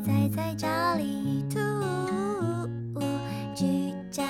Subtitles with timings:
[0.00, 1.58] 宅在家里吐，
[3.54, 4.24] 居家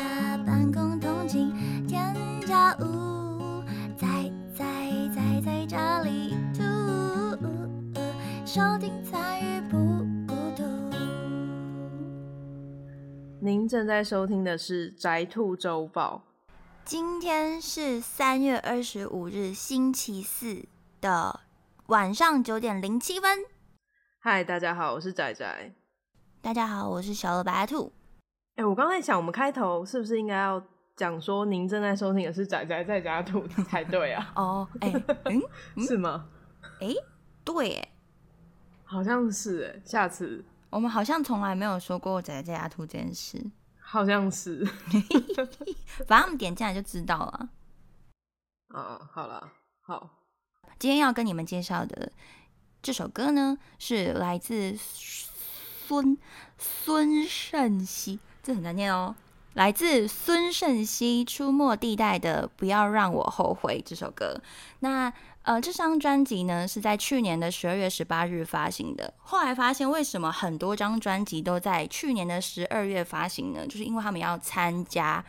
[0.47, 1.53] 办公通勤
[1.87, 2.15] 添
[2.47, 3.63] 加物，
[3.97, 4.07] 宅
[4.57, 4.65] 在
[5.15, 6.63] 宅在家里吐，
[8.47, 9.77] 收听参与不
[10.27, 10.65] 孤独。
[13.41, 16.23] 您正在收听的是《宅兔周报
[16.85, 20.65] 今天是三月二十五日星期四
[21.01, 21.41] 的
[21.87, 23.39] 晚上九点零七分。》。
[24.21, 25.75] 嗨，大家好，我是仔仔。
[26.43, 27.93] 大家好，我是小鹅白兔。
[28.57, 30.61] 哎、我刚才想，我们开头是不是应该要
[30.97, 34.31] 讲说您正在收听的是仔仔在家兔才对啊？
[34.35, 34.93] 哦，哎、
[35.27, 35.41] 嗯，
[35.87, 36.29] 是吗？
[36.83, 36.93] 哎、
[37.45, 37.89] 对，哎，
[38.83, 43.41] 好像是哎，下次我们好像从来没有说过仔仔在家兔这件事，
[43.79, 44.65] 好像是
[46.09, 47.49] 反正我们点进来就知道了。
[48.75, 49.09] 啊。
[49.13, 50.11] 好了，好，
[50.77, 52.11] 今天要跟你们介绍的
[52.83, 56.17] 这首歌呢，是来自孙
[56.57, 59.15] 孙盛熙，这很难念哦。
[59.55, 64.41] 来自孙盛熙《出没地带》的《不要让我后悔》这首歌。
[64.81, 65.13] 那
[65.43, 69.13] 呃，这张专辑呢是在去年的十二月十八日发行的。
[69.19, 73.67] 后来发现，为什么很多张专辑都在去年的十二月发行呢？
[73.67, 75.25] 就是因为他们要参加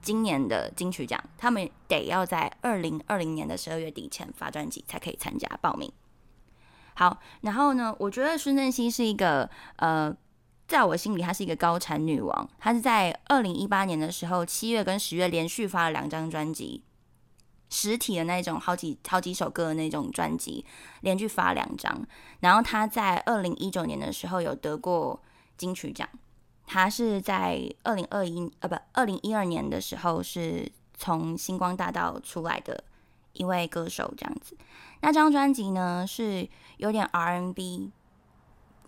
[0.00, 5.90] 今年的金曲奖，他们得要在二零二零年的十二月底前发专辑才可以参加报名。
[6.94, 10.14] 好，然后呢，我觉得孙正熙是一个呃，
[10.68, 12.48] 在我心里她是一个高产女王。
[12.58, 16.84] 她是在二零一八年的时候，七月跟十月连续发了两张专辑，
[17.70, 20.64] 实体的那种好几好几首歌的那种专辑，
[21.00, 22.06] 连续发两张。
[22.40, 25.22] 然后她在二零一九年的时候有得过
[25.56, 26.08] 金曲奖。
[26.66, 32.84] 她是在二零二一呃不二零一二年的时候是从星光大道出来的
[33.32, 34.56] 一位歌手，这样子。
[35.00, 37.90] 那张专辑呢是有点 R&B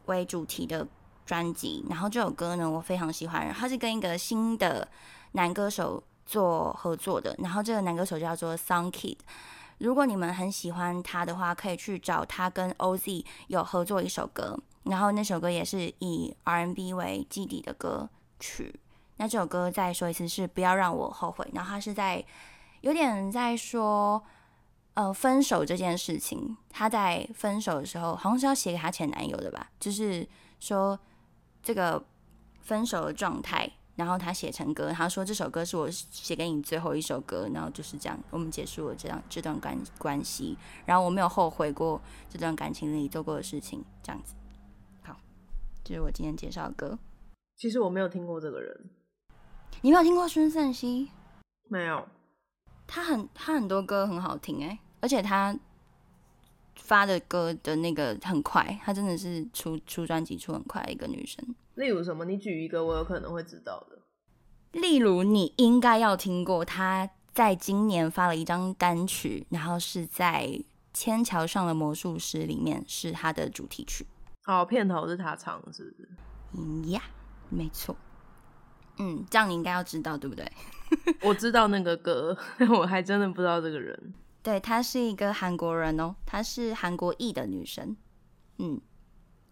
[0.06, 0.86] 为主题的
[1.26, 4.86] 专辑，然后这首歌呢我非常喜欢，它是跟一个新的
[5.32, 9.16] 男歌手做合作的，然后这个男歌手叫做 Sun Kid。
[9.78, 18.08] 如果你们很喜欢他的话，可以去找他跟 OZ 有合作一首歌，然后那首歌也是以 R&B 为基底的歌
[18.38, 18.78] 曲。
[19.16, 22.24] 那这首歌再说一次是不要让我后悔，然后他是在
[22.82, 24.22] 有点在说。
[24.94, 30.26] 呃，分手这件事情，她在分手的时候好像是要写给她前男友的吧，就是
[30.60, 30.98] 说
[31.62, 32.04] 这个
[32.60, 40.56] 分手的状态，然后他写成歌，他说这首歌是我写给你最后一首歌，然后就是这样，我们结束了这样这段关关系，
[40.86, 44.34] 然后我没有后悔过这段感情里做过的事情，这样子。
[45.02, 45.16] 好，
[45.82, 46.98] 这是我今天介绍的歌。
[47.56, 48.90] 其实我没有听过这个人，
[49.82, 51.10] 你没有听过孙盛熙？
[51.68, 52.06] 没有。
[52.86, 55.54] 他很他很多歌很好听哎，而且他
[56.76, 61.44] 发的歌的那个很快，他真的是出出专辑出很快的一个女生。
[61.74, 62.24] 例如什么？
[62.24, 63.98] 你举一个我有可能会知道的。
[64.72, 70.46] 例如你应该要听过，他在今年发了一张单曲，然后是在
[70.94, 74.06] 《天桥上的魔术师》里面是他的主题曲。
[74.46, 76.08] 哦，片头是他唱的，是不是？
[76.56, 77.02] 嗯呀，
[77.50, 77.94] 没错。
[78.96, 80.50] 嗯，这样你应该要知道，对不对？
[81.20, 84.14] 我知道那个歌，但 我还真的不知道这个人。
[84.44, 87.96] 对，她是一个韩国人哦，她是韩国裔的女生。
[88.58, 88.80] 嗯，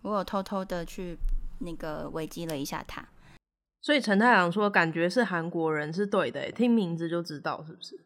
[0.03, 1.19] 我有偷偷的去
[1.61, 3.09] 那个维基了一下她。
[3.81, 7.99] 所以陈太郎说感觉是韩国人是对的欸，听名字就知道是不是？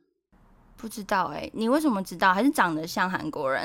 [0.77, 2.33] 不知道哎、你为什么知道？
[2.33, 3.63] 还是长得像韩国人？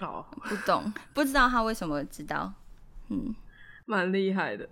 [0.00, 2.52] 哦， 不懂，不知道他为什么知道。
[3.08, 3.34] 嗯
[3.86, 4.66] 蛮厉害的。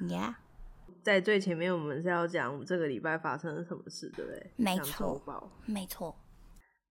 [0.00, 0.34] ，Yeah，
[1.02, 4.50] 在最前面，我们是要讲这个礼拜发生了什么事，对不对？
[4.56, 6.16] 讲没错没错。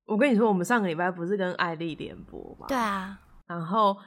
[0.05, 2.67] 我跟你说，我们上个礼拜不是跟艾丽联播嘛？
[2.67, 2.77] 对。
[2.77, 3.17] 啊，
[3.47, 3.97] 然后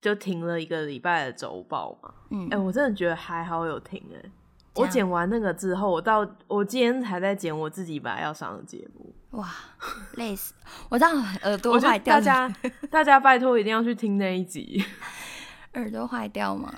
[0.00, 2.12] 就停了一个礼拜的周报嘛。
[2.30, 4.20] 嗯，哎、我真的觉得还好有停哎、
[4.74, 9.14] 这我剪完那个之后，我到我今天才在剪我自己本来要上的节目。
[9.32, 9.46] 哇，
[10.14, 10.54] 累死！
[10.88, 11.10] 我知道
[11.42, 12.56] 耳朵坏掉，大家
[12.90, 14.82] 大家拜托一定要去听那一集，
[15.74, 16.72] 耳朵坏掉吗？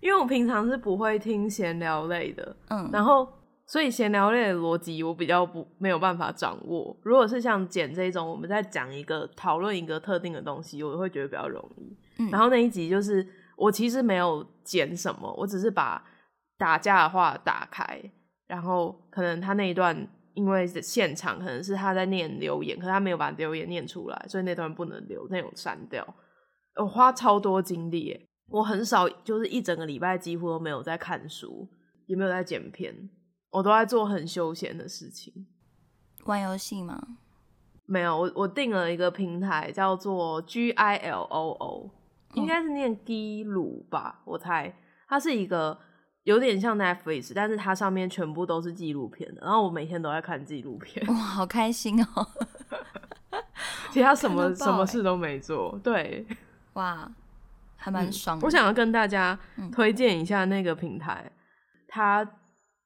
[0.00, 3.28] 因为我平常是不会听闲聊类的，嗯，然后
[3.66, 6.96] 所以闲聊类的逻辑我比较不没有办法掌握。
[7.02, 11.96] 如果是像剪这种，我们在讲一个讨论一个特定的东西，我会觉得比较容易。
[12.18, 13.26] 嗯然后那一集就是
[13.56, 16.04] 我其实没有剪什么，我只是把
[16.58, 18.00] 打架的话打开，
[18.46, 26.06] 然后可能他那一段因为现场可能是他在念留言，可是他没有把留言念出来，所以那段不能留，那种删掉。
[26.76, 31.68] 我花超多精力耶，我很少就是一整个礼拜几乎都没有在看书，
[32.06, 32.94] 也没有在剪片，
[33.52, 35.46] 我都在做很休闲的事情。
[36.24, 37.00] 玩游戏吗？
[37.86, 41.90] 没有，我我订了一个平台叫做 G I L O O，
[42.34, 44.74] 应该是念基鲁吧，我猜。
[45.08, 45.78] 它是一个
[46.22, 49.42] 有点像 Netflix，但是它上面全部都是纪录片的。
[49.42, 52.26] 然后我每天都在看纪录片，哇，好开心哦！
[53.90, 55.78] 其他什么什么事都没做。
[55.82, 56.26] 对，
[56.74, 57.10] 哇，
[57.76, 58.46] 还蛮爽的。
[58.46, 61.30] 我想要跟大家嗯推荐一下那个平台，
[61.86, 62.26] 它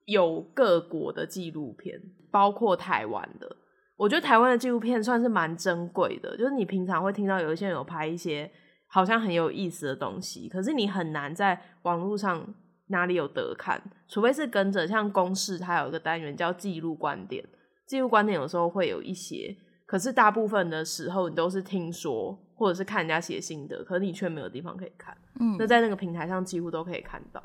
[0.06, 2.00] 有各国的纪录片，
[2.31, 3.56] 包括台湾的。
[3.97, 8.50] 我觉得台湾的纪录片算是蛮珍贵的，就是你平常会听到有一些人有拍一些
[8.88, 12.47] 好像很有意思的东西，可是你很难在网络上
[12.88, 17.43] 哪里有得看，除非是跟着像公视，它有一个单元叫记录观点，
[17.87, 19.56] 记录观点有时候会有一些，
[19.87, 25.17] 可是大部分的时候你都是听说或者是看人家写心得，可是你却没有地方可以看。
[25.41, 27.41] 嗯那在那个平台上几乎都可以看到。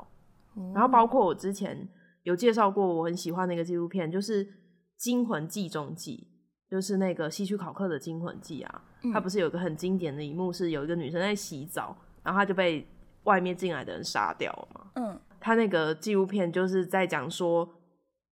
[0.54, 1.88] 哦然后包括我之前
[2.22, 4.44] 有介绍过，我很喜欢的一个纪录片，就是
[4.96, 6.28] 《惊魂记中记》，
[6.70, 8.84] 就是那个希区考克的《惊魂记》啊。
[9.12, 12.86] 它不是有一个很经典的一幕，是有一个女生在洗澡，然后她就被
[13.24, 14.90] 外面进来的人杀掉了嘛。
[14.94, 17.68] 嗯他那个纪录片就是在讲说，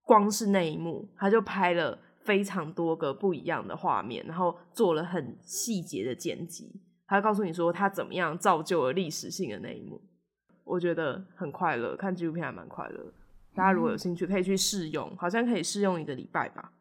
[0.05, 6.81] 光是那一幕，他就拍了非常多个不一样的画面，然后做了很细节的剪辑。
[7.09, 10.01] 他告诉你说他怎么样造就了历史性的那一幕，
[10.63, 13.13] 我觉得很快乐，看纪录片还蛮快乐的。
[13.55, 16.73] 大家如果有兴趣，可以去试用，好像可以试用一个礼拜吧。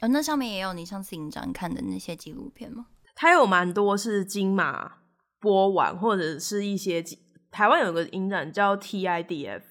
[0.00, 2.86] 哦，那上面也有你上次影展看的那些纪录片吗？
[3.14, 4.98] 它有蛮多是金马
[5.40, 7.04] 播完，或者是一些
[7.50, 9.62] 台湾有个影展叫 TIDF，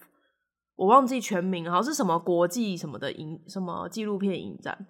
[0.75, 4.87] 我忘记全名，好像是什么国际什么的影什么纪录片影展。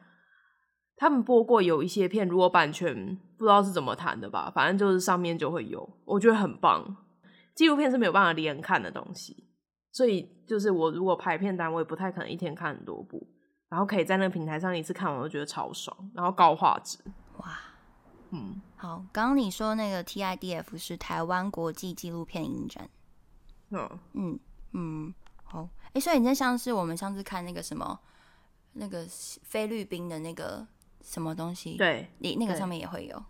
[0.98, 6.98] 他们播过有一些片，如果版权不知道是怎么谈的吧，反正就是上面就会有，我觉得很棒。
[7.56, 9.48] 纪录片是没有办法连看的东西，
[9.92, 13.28] 所以就是我如果排片单，我也不太可能一天看很多部，
[13.70, 16.98] 然后可以在那个平台上一次看完，我就觉得超爽，然后高画质，
[17.38, 17.58] 哇，
[18.32, 18.62] 嗯。
[18.76, 22.90] 好，刚刚你说那个 TIDF 是台湾国际纪录片影展，
[23.70, 24.40] 嗯，嗯
[24.72, 28.00] 嗯，好，哎、所以你那像是我们上次看那个什么，
[28.74, 29.06] 那个
[29.44, 30.66] 菲律宾的那个
[31.04, 33.24] 什么东西，，对你那个上面也会有，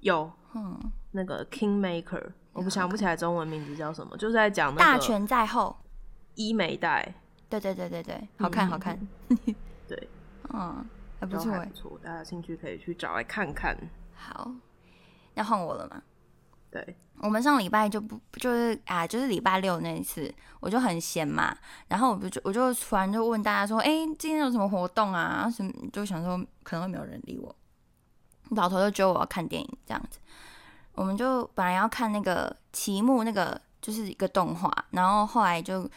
[0.00, 0.80] 有嗯，
[1.10, 5.76] 那个 Kingmaker，我不想不起来中文名字叫什么，就是在讲那个大权在后，
[6.34, 7.14] 医美带，
[7.48, 9.08] 对对对对对，好看嗯好看，
[9.88, 10.08] 对，
[10.52, 10.84] 嗯，
[11.20, 13.76] 还不错哎，不错，大家有兴趣可以去找来看看。
[14.14, 14.50] 好，
[15.34, 16.02] 那换我了吗？
[16.70, 21.54] 对，我们上礼拜就不就是啊，就是礼拜六那一次，我就很闲嘛，
[21.88, 25.50] 然后我不就我就突然就问大家说，哎、今天有什么活动啊？
[25.50, 27.54] 什么就想说可能会没有人理我，
[28.50, 30.18] 老头就觉得我要看电影这样子，
[30.94, 35.88] 我们就本来要看那个奇木那个就是一个动画，然后后来就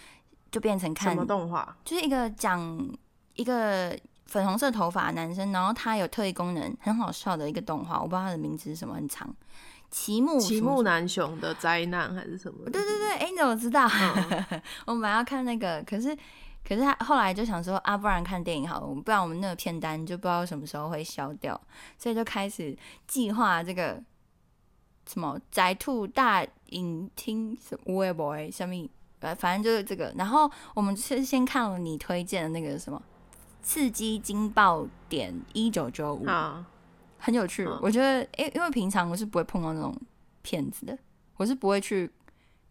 [0.51, 1.75] 就变成看什么动画？
[1.83, 2.89] 就是一个讲
[3.33, 9.33] 一个粉红色头发的男生，然后他有特异功能，很好笑的一个动画，我不知道他的名字是什么，很长。
[9.91, 12.65] 奇木奇木南雄的灾难还是什么？
[12.65, 13.87] 对对对，哎、你怎么知道？
[13.87, 16.13] 嗯我们要看那个，可是
[16.67, 21.59] 可是他后来就想说啊，不然看电影好了，不然我们那个片单就不知道什么时候会消掉，
[21.97, 22.75] 所以就开始
[23.07, 24.01] 计划这个
[25.07, 28.87] 什么宅兔大影厅什么微博下面，
[29.19, 30.13] 呃，反正就是这个。
[30.17, 32.99] 然后我们是先看了你推荐的那个什么
[33.61, 36.65] 《刺激惊爆点一九九五》，啊，
[37.17, 37.65] 很有趣。
[37.65, 39.95] 嗯我觉得，因因为平常我是不会碰到那种
[40.41, 40.97] 骗子的，
[41.37, 42.11] 我是不会去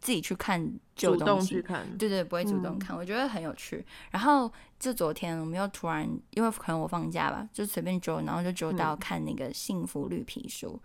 [0.01, 1.63] 自己去看旧东西。
[1.99, 3.85] 对对，不会主动嗯看，我觉得很有趣。
[4.11, 10.81] 然后就昨天我们又突然，因为可能我放假吧，就随便揪，然后就揪到嗯看那个《幸福绿皮书》，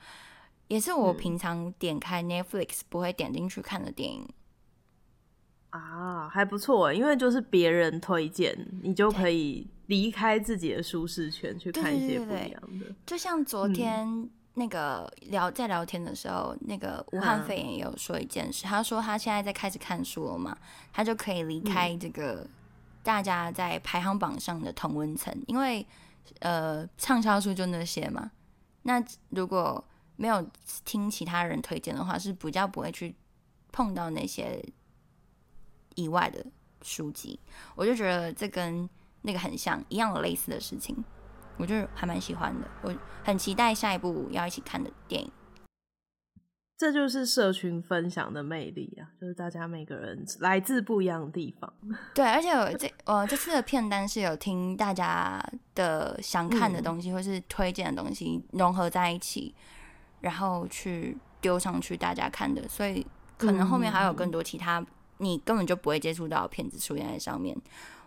[0.69, 4.25] 也是我嗯平常点开 Netflix 不会点进去看的电影。
[5.71, 12.85] 啊，还不错，因为就是别人推荐，你就可以离开自己的舒适圈，去看一些不对对对一样的。
[13.05, 20.57] 就像昨嗯天那个聊在聊天的时候，那个武汉嗯肺炎也有说一件事，他说他现在在开始看书了嘛，
[20.91, 22.47] 他就可以离开嗯这个
[23.03, 25.85] 大家在排行榜上的同温层，因为
[26.39, 28.31] 呃畅销书就那些嘛。
[28.81, 29.83] 那如果
[30.19, 30.45] 没有
[30.83, 33.15] 听其他人推荐的话，是比较不会去
[33.71, 34.61] 碰到那些
[35.95, 36.45] 以外的
[36.81, 37.39] 书籍。
[37.73, 38.87] 我就觉得这跟
[39.21, 40.93] 那个很像，一样的类似的事情。
[41.57, 45.31] 我就还蛮喜欢的，我很期待下一部要一起看的电影。
[46.77, 49.11] 这就是社群分享的魅力啊！
[49.19, 51.73] 就是大家每个人来自不一样的地方。
[52.15, 55.43] 对，而且我这我这次的片单是有听大家
[55.75, 59.53] 的想看的嗯东西，或是推荐的东西融合在一起，
[60.21, 63.05] 然后去丢上去大家看的，所以
[63.37, 64.85] 可能后面还有更多其他
[65.17, 67.55] 你根本就不会接触到的片子出现在上面。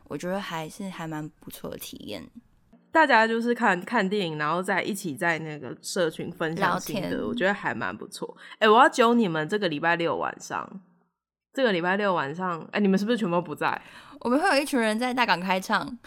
[0.08, 2.22] 我觉得还是还蛮不错的体验。
[2.90, 8.36] 大家就是看看电影，然后再一起在那个社群分享聊心得，我觉得还蛮不错。
[8.58, 10.68] 哎、我要揪你们这个礼拜六晚上，
[11.54, 13.80] 这个礼拜六晚上，哎、你们是不是全部不在？
[14.20, 15.98] 我们会有一群人在大港开唱，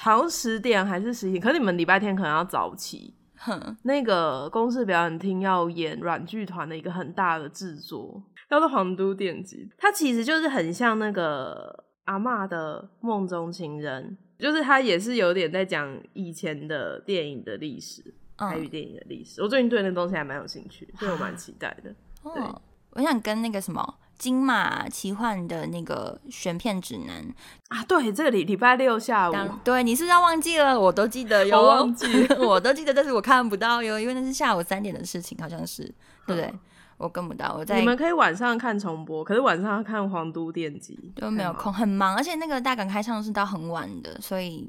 [0.00, 1.42] 好像十点还是十一点？
[1.42, 3.14] 可是你们礼拜天可能要早起。
[3.38, 18.02] 哼，那个公式表演厅要演软剧团的一个很大的制作，叫做《皇都电击》，它其实就是很像那个阿嬷的梦中情人，就是它也是有点在讲以前的电影的历史，
[18.36, 19.42] 台语嗯，电影的历史。
[19.42, 21.94] 我最近对那东西还蛮有兴趣，所以我蛮期待的。
[22.22, 27.34] 对哦，我想跟那个什么金马奇幻的那个选片指南，
[27.68, 30.78] 啊，对，这个礼礼拜六下午，对你是不是要忘记了？
[30.78, 32.06] 我都记得哟，我忘记
[32.40, 35.82] 我都记得，但是我看不到哟，因为那是下午三点的事情，好像是，
[36.26, 36.54] 对不对？
[36.98, 44.66] 我跟不到，我在你们可以晚上看重播，可是晚上要看《皇都电击》都没有空，很忙，而且那个大港开唱是到很晚的，所以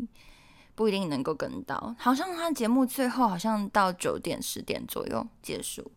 [0.76, 1.96] 不一定能够跟到。
[1.98, 5.90] 好像他节目最后好像到九点十点左右结束，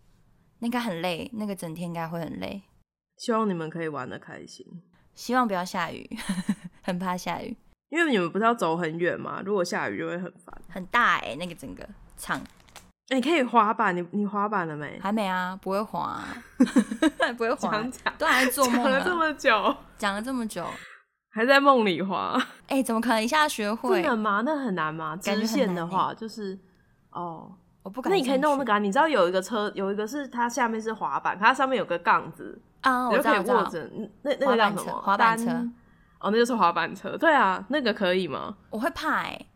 [0.61, 2.62] 那应该很累，那个整天应该会很累。
[3.20, 4.66] 希望你们可以玩的开心。
[5.14, 6.08] 希望不要下雨，
[6.80, 7.54] 很怕下雨，
[7.90, 10.62] 因为你们不是要走很远嘛，如果下雨就会很烦。
[10.70, 11.86] 很大哎、那个整个
[12.16, 12.40] 场
[13.10, 14.98] 欸你可以滑板，你你滑板了没？
[15.02, 16.24] 还没啊，不会滑、啊，
[17.36, 17.84] 不会滑
[18.16, 20.66] 都还在做梦讲了这啊，么久，讲了这么久，
[21.28, 24.10] 还在梦里滑，哎、怎么可能一下学会真？
[24.10, 24.42] 的吗？
[24.46, 25.14] 那很难吗？
[25.16, 26.58] 直线的话，就是
[27.10, 28.16] 哦，我不敢那。
[28.16, 33.82] 你可以弄那个、啊，你知道有一个车，有一个是它下面是滑板，它上面有个杠子，啊，我就可以握着。
[33.96, 35.00] 嗯那那个叫什么？
[35.00, 35.50] 滑板车。
[36.20, 37.16] 哦，那就是滑板车。
[37.16, 38.56] 对啊，那个可以吗？
[38.68, 39.46] 我会怕哎、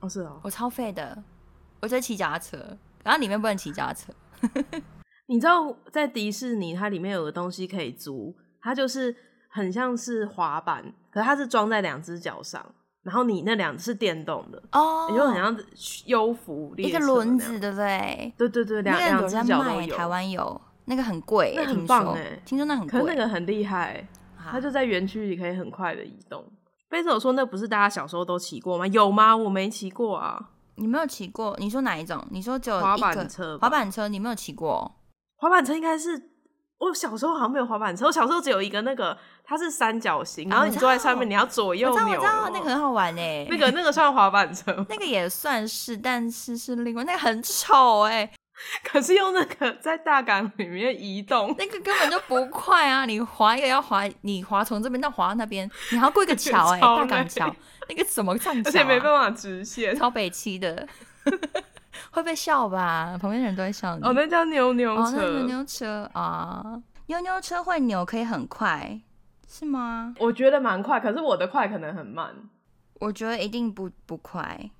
[0.00, 0.40] 哦，是哦。
[0.42, 1.22] 我超废的，
[1.80, 2.56] 我在骑脚踏车，
[3.04, 4.12] 然后里面不能骑脚踏车。
[5.26, 9.14] 你知道在迪士尼，它里面有个东西可以租，它就是
[9.50, 12.64] 很像是滑板，可是它是装在两只脚上，
[13.08, 15.56] 然后你那两只是电动的，哦，你就很像
[16.04, 18.30] 优服一个轮子，对不对？
[18.36, 19.96] 对对对，两两只脚都有。
[19.96, 23.04] 台湾有，那个很贵、那很棒欸听说那很可是。
[23.06, 26.44] 那个很厉害，啊它就在园区里可以很快的移动。
[26.90, 28.86] 贝斯有说那不是大家小时候都骑过吗？
[28.88, 29.34] 有吗？
[29.34, 30.50] 我没骑过啊。
[30.76, 31.56] 你没有骑过？
[31.58, 32.22] 你说哪一种？
[32.30, 34.94] 你说只有滑板车滑板车，你没有骑过？
[35.36, 36.30] 滑板车应该是
[36.78, 42.50] 我小时候好像没有滑板车，我小时候只有一个那个，它是三角形，然后你坐在上面，你要左右我知道，我知道，哦。
[42.52, 48.30] 那个很好玩哎、那个那个算滑板车， 那个也算是，但是是另外那个很丑哎、
[48.84, 53.04] 可是用那个在大港里面移动，那个根本就不快啊！
[53.04, 57.56] 你滑一个要滑，你滑从这边到滑到那边，你还要过一个 桥哎、超大港桥，
[57.88, 58.62] 那个怎么上桥、啊？
[58.66, 59.98] 而且没办法直线。
[59.98, 60.86] 超北七的，
[62.10, 63.16] 会被笑吧？
[63.20, 64.04] 旁边的人都会笑你。
[64.04, 65.30] 哦，那叫扭扭哦，那车。
[65.30, 69.00] 扭扭车啊，扭扭车会扭，可以很快，
[69.48, 70.14] 是吗？
[70.18, 72.34] 我觉得蛮快，可是我的快可能很慢。
[73.00, 74.70] 我觉得一定不不快。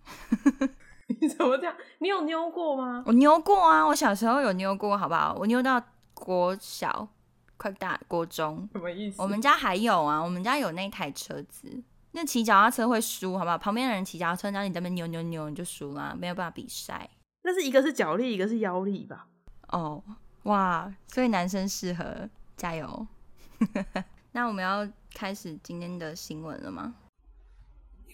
[1.21, 1.75] 你怎么这样？
[1.99, 3.03] 你有扭过吗？
[3.07, 5.35] 我扭过啊，我小时候有扭过，好不好？
[5.39, 5.83] 我扭到
[6.13, 7.09] 国小，
[7.57, 8.69] 快大国中。
[8.73, 9.23] 什么意思？
[9.23, 11.83] 我们家还有啊，我们家有那台车子。
[12.19, 13.57] 那骑脚踏车会输，好不好？
[13.57, 17.09] 旁边的人骑脚踏车，然后你在那边扭扭扭，你就输啦，没有办法比赛。
[17.45, 19.29] 那是一个是脚力，一个是腰力吧？
[19.69, 20.03] 哦，
[20.43, 23.07] 哇，所以男生适合，加油。
[24.33, 24.85] 那我们要
[25.15, 26.93] 开始今天的新闻了吗？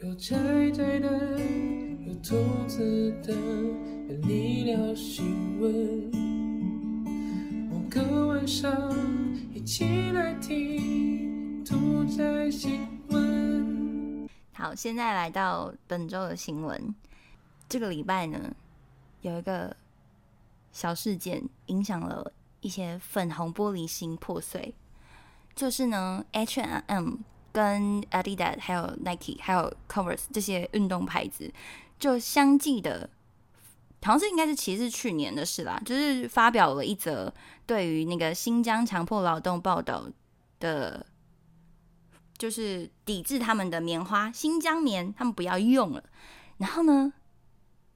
[0.03, 0.37] 有宅
[0.73, 1.41] 宅的，
[2.07, 6.13] 有投资的，有你聊新闻。
[7.71, 8.71] 某个晚上
[9.55, 13.54] 一起来听屠宰新闻。
[14.57, 16.95] 好，现在来到本周的新闻。
[17.69, 18.55] 这个礼拜呢，
[19.21, 19.77] 有一个
[20.71, 24.73] 小事件影响了一些粉红玻璃心破碎，
[25.57, 27.15] 就是呢，H&M
[27.53, 31.53] 跟 Adidas 还有 Nike 还有 Converse 这些运动牌子，
[31.99, 33.11] 就相继的，
[34.03, 37.35] 好像是应该是其实是去年的事啦，就是发表了一则
[37.67, 40.07] 对于那个新疆强迫劳动报道
[40.61, 41.05] 的。
[42.45, 46.05] 就是抵制他们的棉花新疆棉，他们不要用了。
[46.59, 47.11] 然后呢，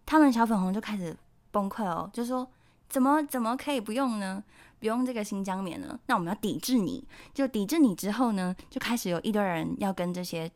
[0.07, 1.15] 他们小粉红就开始
[1.51, 2.51] 崩溃哦，就说
[2.89, 4.43] 怎么怎么可以不用呢？
[4.81, 6.01] 不用这个新疆棉呢？
[6.07, 7.07] 那我们要抵制你。
[7.35, 10.51] 就抵制你之后呢，就开始有一堆人要跟这些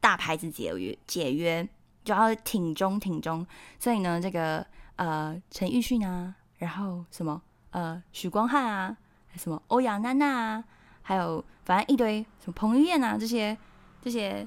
[0.00, 1.68] 大牌子解约解约，
[2.02, 3.46] 就要挺中挺中。
[3.78, 8.96] 所以呢，这个呃陈奕迅啊，然后什么呃许光汉啊，
[9.36, 10.64] 什么欧阳娜娜啊，
[11.06, 13.56] 还有反正一堆什么彭于晏啊这些
[14.02, 14.44] 这些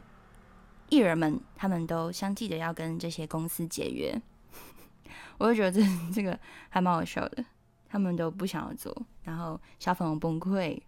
[0.90, 4.20] 艺人们，他们都相继的要跟这些公司解约。
[5.38, 5.82] 我就觉得这
[6.14, 6.38] 这个
[6.70, 7.46] 还蛮好笑的，
[7.88, 10.82] 他们都不想要做，然后小粉红崩溃。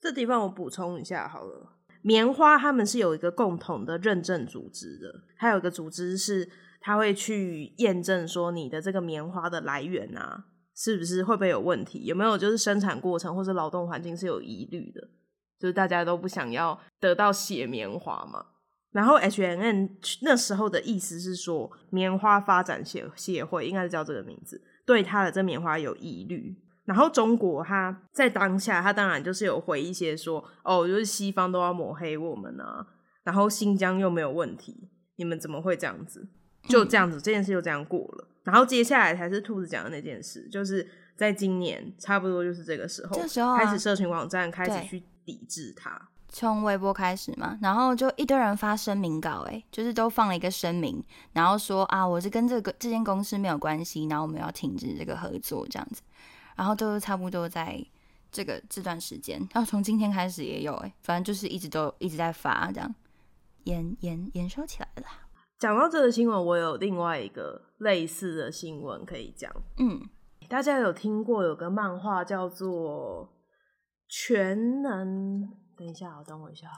[0.00, 1.70] 这地方我补充一下好了。
[2.02, 10.44] 棉花他们是有一个共同的认证组织的，还有一个组织是他会去验证说你的这个棉花的来源啊，
[10.76, 15.00] 是不是会不会有问题，有没有就是生产过程或者劳动环境是有疑虑的，
[15.58, 18.44] 就是大家都不想要得到血棉花嘛。
[18.90, 26.56] 然后 H N N 那时候的意思是说，棉花发展协协会应该是叫这个名字，对他的这棉花有疑虑。
[26.84, 32.86] 然后中国他在当下，他当然就是有回一些说，哦，就是西方都要抹黑我们啊，
[33.24, 36.28] 然后新疆又没有问题，你们怎么会这样子？
[36.68, 38.28] 就这样子，这件事就这样过了。
[38.42, 46.08] 然后接下来才是兔子讲的那件事，就是在今年差不多就是这个时候，这时候啊开始社群网站开始去抵制它。
[46.28, 51.00] 从微博开始嘛，然后就一堆人发声明稿，哎，就是都放了一个声明，
[51.32, 56.02] 然后说啊，我是跟这个这间公司没有关系，然后我们要停止这个合作这样子，
[56.56, 57.80] 然后都差不多在
[58.32, 62.92] 这个这段时间，然后从今天开始也有，哎，反正就是一直都一直在发这样，
[63.62, 65.23] 延延延烧起来了啦，
[65.58, 69.50] 讲到这个新闻，我有另外一个类似的新闻可以讲。
[69.78, 70.00] 嗯，
[70.48, 73.26] 大家有听过有个漫画叫做
[74.08, 75.42] 《全能》？
[75.76, 76.68] 等一下，等我一下，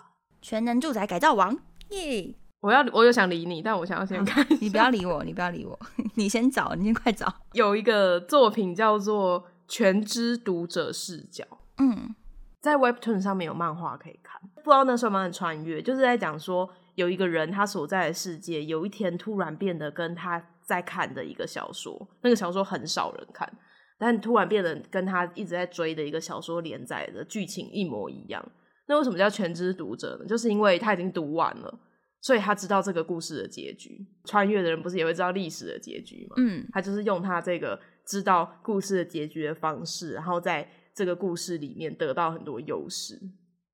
[0.41, 1.57] 全能住宅改造王，
[1.91, 2.35] 耶！
[2.61, 4.45] 我要我有想理你，但我想要先看。
[4.61, 5.79] 你不要理我，你不要理我，
[6.15, 11.45] 你先找，你先快找，有一个作品叫做《全知读者视角》，
[11.79, 12.15] 嗯
[12.61, 14.41] 在 Webtoon 上面有漫画可以看。
[14.57, 23.51] 不知道那时候有没有穿越，就是在讲说有一个人他所在的世界，有一天突然变得跟他在看的一个小说，那个小说很少人看，
[23.99, 28.45] 但突然变得跟他一直在追的一个小说连载的剧情一模一样。
[28.89, 30.27] 那为什么叫全知读者呢？
[30.27, 31.79] 就是因为他已经读完了，
[32.23, 34.07] 所以他知道这个故事的结局。
[34.25, 36.37] 穿越的人不是也会知道历史的结局吗？
[36.39, 43.21] 嗯他就是用他这个知道故事的结局的方式，然后在这个故事里面得到很多优势，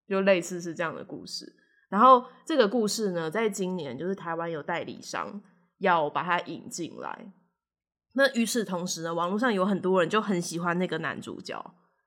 [0.08, 1.54] 就类似是这样的故事。
[1.92, 5.38] 然后这个故事呢，在今年就是台湾有代理商
[5.76, 7.30] 要把它引进来。
[8.14, 11.62] 那与此同时呢，网络上有很多人就很喜欢那个男主角，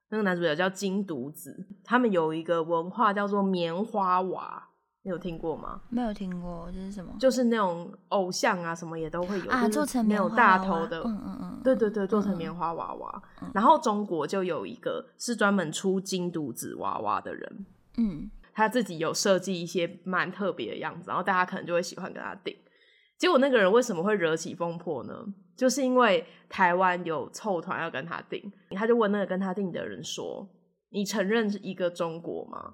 [0.10, 4.70] 那个男主角叫金独子，他们有一个文化叫做棉花娃，
[5.04, 5.82] 你有听过吗？
[5.90, 9.62] 没有听过这是什么就是那种偶像啊，什么也都会有，啊？
[9.62, 13.24] 就是做成没有大头的，嗯嗯嗯，对对对，做成嗯棉花娃娃。
[13.44, 17.66] 嗯然后中国就有一个是专门出金独子娃娃的人，
[17.98, 22.56] 嗯他自己有设计一些蛮特别的样子，然后大家可能就会喜欢跟他订。
[23.18, 25.14] 结果那个人为什么会惹起风波呢？
[25.56, 30.46] 就是因为台湾有凑团要跟他订，他就问那个跟他订的人说
[30.92, 32.74] ：“你承认是一个中国吗？”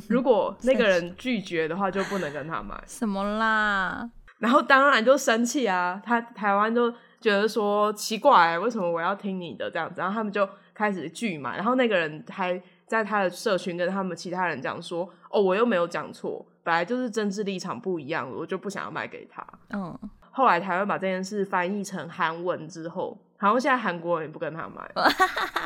[0.08, 2.82] 如果那个人拒绝的话，就不能跟他买。
[2.86, 4.10] 什么啦？
[4.40, 6.90] 然后当然就生气啊，他台湾就
[7.20, 19.46] 觉得说奇怪、为什么我要听你的这样子，然后他们就开始拒买，然后那个人还在他的社群跟他们其他人讲说，哦，我又没有讲错，本来就是政治立场不一样，我就不想要卖给他。
[19.70, 19.96] 嗯，
[20.30, 25.08] 后来台湾把这件事翻译成韩文之后，好像现在韩国人也不跟他买了，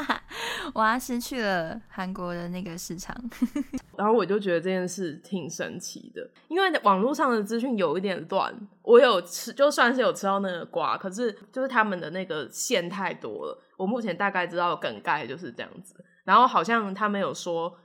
[0.75, 3.17] 我要失去了韩国的那个市场。
[3.97, 15.95] 然后我就觉得这件事挺神奇的，因为网络上的资讯有一点乱，我有吃，就算是有吃到那个瓜，可是就是他们的那个线太多了，我目前大概知道梗概就是这样子。
[16.25, 17.77] 然后好像他们有说，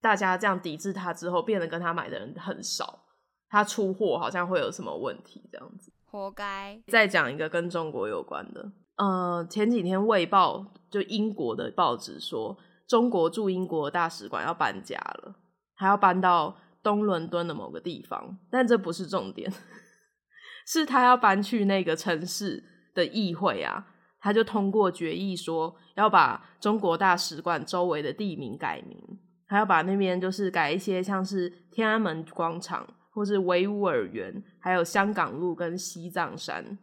[0.00, 3.04] 大家这样抵制他之后，变得跟他买的人很少，
[3.48, 5.92] 他出货好像会有什么问题这样子。
[6.04, 6.80] 活该。
[6.86, 10.58] 再讲一个跟中国有关的，呃，前几天《卫报》
[10.90, 12.56] 就英国的报纸说，
[12.86, 15.34] 中国驻英国大使馆要搬家了，
[15.74, 19.52] 还要搬到东伦敦的某个地方，但这不是重点，
[20.66, 22.62] 是他要搬去那个城市
[22.94, 23.86] 的议会啊，
[24.26, 29.00] 他就通过决议说要把中国大使馆周围的地名改名，
[29.46, 36.76] 还要把那边就是改一些像是天安门广场或是维吾尔园，还有香港路跟西藏山，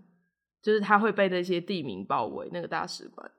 [0.61, 3.29] 就是他会被那些地名包围那个大使馆，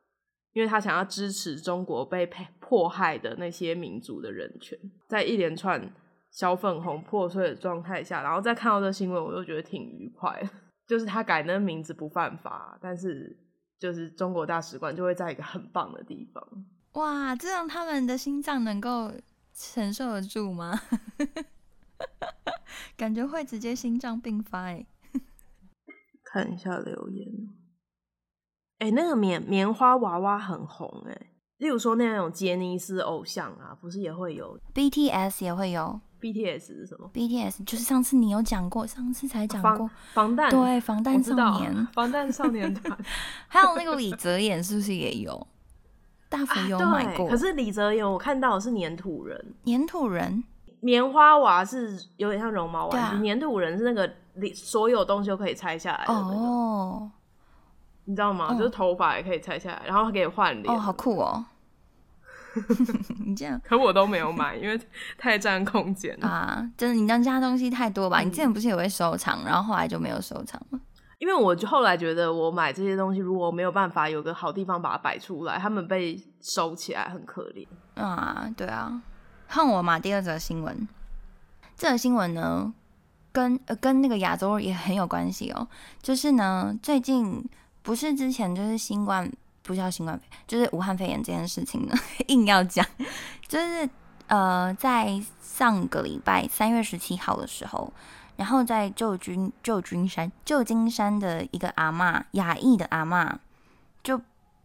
[0.52, 2.28] 因为他想要支持中国被
[2.60, 5.90] 迫害的那些民族的人权，在一连串
[6.30, 10.38] 小粉红破碎的状态下，然后再看到这新闻，我就觉得挺愉快。
[10.86, 13.34] 就是他改那个名字不犯法，但是
[13.78, 16.42] 就是中国大使馆就会在一个很棒的地方。
[16.92, 19.12] 哇，这样他们的心脏能够
[19.52, 20.80] 承受得住吗？
[22.96, 24.86] 感觉会直接心脏病发哎。
[26.24, 27.26] 看一下留言，
[28.78, 42.96] 哎、那个棉棉花娃娃很红哎、例如说那种杰尼斯偶像啊，不是也会有 BTS 也会有 BTS 是什么？BTS，就是上次你有讲过，上次才讲过防，防弹对，防弹少年， 防弹少年团
[43.46, 45.46] 还有那个李泽言是不是也有？
[46.30, 50.42] 大福有啊买过，对可是李泽言我看到的是粘土人，粘土人
[50.80, 57.10] 棉花娃是有点像绒毛对啊玩具，粘土人是那个里所有东西都可以拆下来的那个，哦
[58.06, 58.48] 你知道吗？
[58.50, 60.74] 哦就是头发也可以拆下来，然后可以换脸。
[60.74, 61.44] 哦，好酷哦！
[63.24, 64.80] 你这样可我都没有买，因为
[65.18, 66.28] 太占空间了。
[66.28, 68.20] 啊，真的，你当家东西太多吧？
[68.20, 70.80] 嗯你之前不是也会收藏，然后后来就没有收藏了？
[71.18, 77.66] 因为我就后来觉得，我买这些东西如果没有办法有个好地方把它摆出来，他们被收起来很可怜。
[77.94, 79.00] 啊，对啊，
[79.48, 79.98] 看我嘛。
[79.98, 80.86] 第二则新闻，
[81.76, 82.74] 这则新闻呢，
[83.32, 85.66] 跟呃跟那个亚洲也很有关系哦。
[86.02, 87.42] 就是呢，最近
[87.82, 89.30] 不是之前就是新冠，
[89.64, 91.94] 不叫新冠肺炎，就是武汉肺炎这件事情呢，
[92.28, 92.86] 硬要讲，
[93.48, 93.90] 就是
[94.28, 97.92] 呃，在上个礼拜三月十七号的时候。
[98.36, 103.32] 然后在旧军旧金山旧金山的一个阿嬷，亚裔的阿嬷，
[104.02, 104.20] 就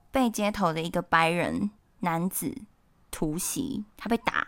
[0.09, 2.51] 被街头的一个白人男子
[3.11, 4.47] 突袭，他被打，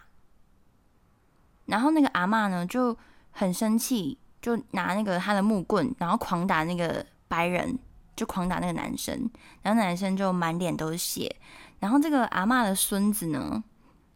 [1.67, 2.97] 然后那个阿嬷呢就
[3.29, 7.77] 很生气，就拿那个他的木棍，然后狂打那个白人，
[8.15, 9.29] 就狂打那个男生，
[9.61, 11.35] 然后男生就满脸都是血，
[11.79, 13.63] 然后这个阿嬷的孙子呢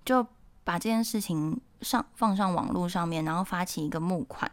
[0.03, 0.25] 就
[0.63, 4.49] 把这件事情上放上网络上面，然后发起一个募款，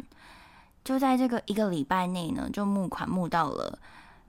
[0.84, 3.78] 就在这个一个礼拜内呢，就募款募到了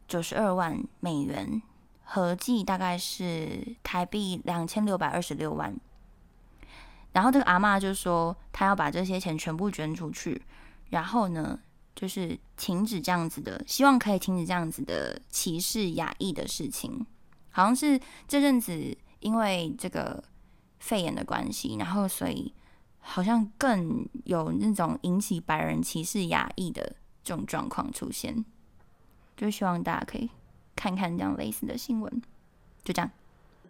[0.08, 1.62] 九十二万美元，
[2.04, 5.76] 合计大概是台币两千六百二十六万。
[7.12, 10.42] 然后这个阿嬷就说，她要把这些钱全部捐出去，
[10.90, 11.60] 然后呢，
[11.96, 17.06] 就是停止这样子的，希望可以停止这样子的歧视亚裔的事情。
[17.50, 20.24] 好像是这阵子因为这个
[20.80, 22.52] 肺炎的关系，然后所以
[23.00, 28.44] 好像更有那种引起白人歧视亚裔的这种状况出现。
[29.38, 30.30] 就希望大家可以
[30.76, 32.22] 看看这样类似的新闻，
[32.84, 33.12] 就这样。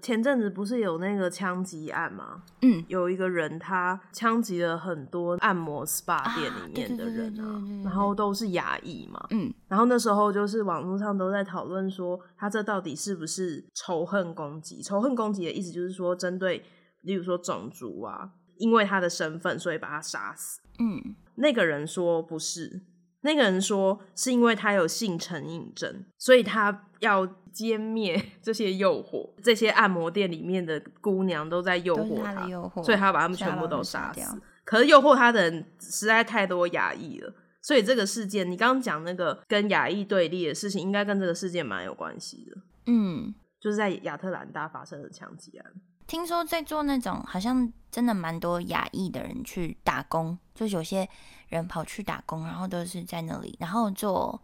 [0.03, 2.43] 前阵子不是有那个枪击案吗？
[2.61, 9.25] 嗯，有一个人他枪击了很多按摩 SPA 店里面的人啊，然后都是牙医嘛。
[9.29, 14.83] 嗯，然后那时候就是网络上都在讨论说，他这到底是不是仇恨攻击？
[14.83, 16.61] 仇恨攻击的意思就是说，针对
[17.03, 20.59] 例如说种族啊，因为他的身份，所以把他杀死。
[20.79, 22.81] 嗯，那个人说不是，
[23.23, 29.33] 那个人说是因为他有性成瘾症，所以他要歼灭 这些诱惑。
[29.41, 34.41] 这些按摩店里面的姑娘都在诱惑他的诱惑，所以他把他们全部都杀杀死掉。
[34.65, 45.71] 可是诱惑他的人实在太多亚裔了，所以这个事件，你刚刚讲那个跟亚裔对立的事情，应该跟这个事件蛮有关系的，嗯，就是在亚特兰大发生的枪击案。
[46.05, 51.07] 听说在做那种好像真的蛮多亚裔的人去打工，就是有些
[51.55, 54.39] 人跑去打工，然后都是在那里，然后做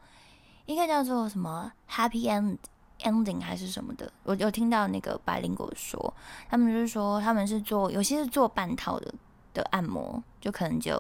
[0.66, 2.58] 一个叫做什么 happy end
[3.02, 4.12] ending 还是什么的。
[4.24, 6.14] 我有听到那个白灵果说，
[6.50, 9.14] 他们就是说他们是做有些是做半套的
[9.54, 10.98] 的按摩，就可能就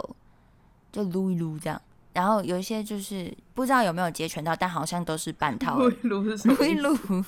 [0.92, 1.82] 就撸一撸这样。
[2.12, 6.74] 然后有一些就是不知道有没有截拳道，但好像都是半套撸的一撸是什么 撸一？
[6.74, 7.24] 撸，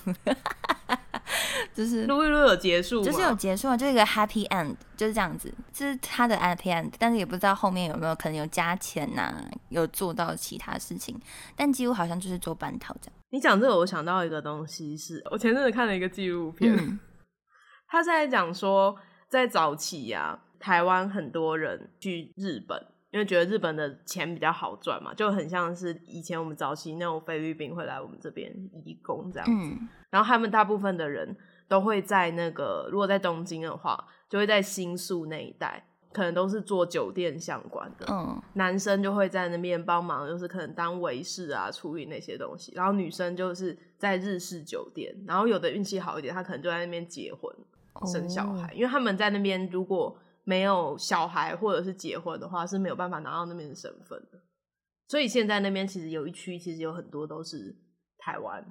[1.73, 3.01] 就是录一录有结束？
[3.01, 9.34] 就是有结束啊，就是一个 happy end，就是这样子，这是他的 happy end，但是也不知道后面有没有可能有加钱呐、
[9.69, 11.19] 有做到其他事情，
[11.55, 13.13] 但几乎好像就是做半套这样。
[13.29, 16.99] 你讲这个，我想到一个东西是，我前阵子看了一个纪录片，嗯
[17.88, 18.95] 他在讲说，
[19.29, 22.77] 在早期呀、台湾很多人去日本，
[23.12, 28.49] 因为觉得日本的钱比较好赚嘛，就很像是以前我们早期那种菲律宾会来我们这边
[28.86, 29.75] 移工这样子。
[29.75, 31.34] 嗯然后他们大部分的人
[31.71, 35.81] 都会在那个，如果在东京的话，就会在新宿那一带，
[36.12, 38.05] 可能都是做酒店相关的。
[38.10, 42.73] 嗯男生就会在那边帮忙，就是可能当维士啊，处理那些东西。
[42.75, 47.49] 然后女生就是在日式酒店，然后有的运气好一点，她可能就在那边结婚
[48.12, 54.38] 生小孩，哦因为他们在那边如果没有小孩或者是结婚的话，是没有办法拿到那边的身份的。
[55.07, 57.73] 所以现在那边其实有一区，其实有很多都是
[58.17, 58.62] 台湾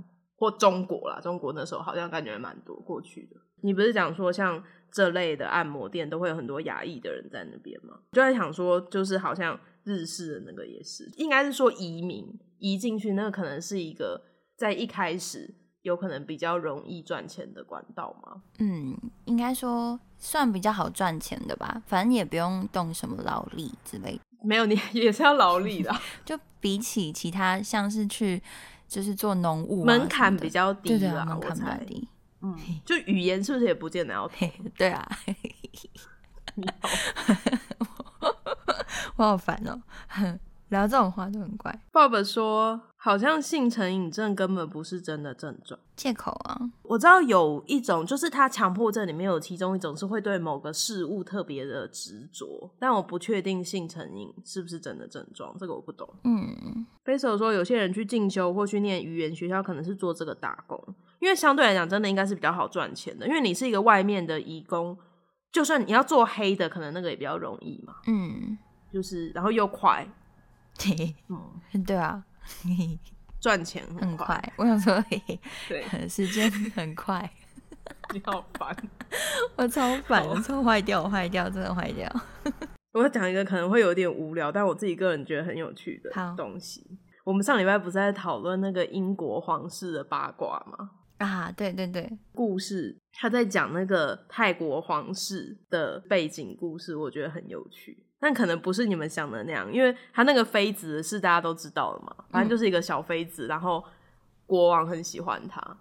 [0.40, 3.37] 或中国啦，中国那时候好像感觉蛮多过去的。
[3.62, 7.98] 你不是讲说像这类的按摩店都会有很多亚裔的人在那边吗？
[8.12, 12.26] 就在想说，就是好像日式的那个也是，应该是说移民
[12.59, 14.22] 移进去，那个可能是一个
[14.57, 18.42] 在一开始有可能比较容易赚钱的管道吗？
[18.61, 28.42] 嗯，应该说算比较好赚钱的吧，反正也不用动什么劳力之类的，没有，你 也是要劳力的啊， 就比起其他像是去
[28.90, 31.85] 就是做农务、啊、门槛比较低对对啊，啦，门槛比较。
[31.87, 32.09] 低。
[32.42, 35.09] 嗯，就语言是不是也不见得要配，对啊，
[39.16, 39.81] 我好烦哦。
[40.70, 45.78] 聊这种话就很怪，Bob 说，好像性成瘾症根本不是真的症状。
[45.96, 46.61] 借口啊。
[46.83, 56.09] 我知道有一种，就是他强迫症里面有其中一种是会对某个事物特别的执着，但我不确定性成瘾是不是真的症状，这个我不懂。
[56.24, 60.78] 嗯，f a c e 说，有些人去进修或去念语言学校，可能是做这个打工，
[61.18, 64.96] 因为相对来讲，真的应该是比较好赚钱的，因为你是一个外面的义工，
[65.50, 68.56] 就算你要做黑的，可能那个也比较容易嘛，嗯，
[68.92, 70.19] 就是然后又快，嘿，
[71.29, 72.25] 嗯，对啊，
[73.40, 74.53] 赚钱很快，快。
[74.57, 75.03] 我想说，
[75.69, 77.31] 对，时间很快，
[78.14, 78.77] 你好烦。
[79.57, 82.11] 我超烦，我超坏掉，我坏掉，真的坏掉。
[82.93, 86.99] 我要讲一个可能会有点无聊，但我自己个人觉得很有趣的好东西。
[87.25, 90.90] 我们上礼拜不是在讨论那个英国皇室的八卦吗？
[91.19, 98.07] 啊，对对对，故事他在讲那个泰国皇室的背景故事，我觉得很有趣。
[98.20, 103.83] 但可能不是你们想的那样，因为他那个妃子是大家都知道的嘛，反正就是一个小妃子，然后
[104.46, 105.78] 国王很喜欢她。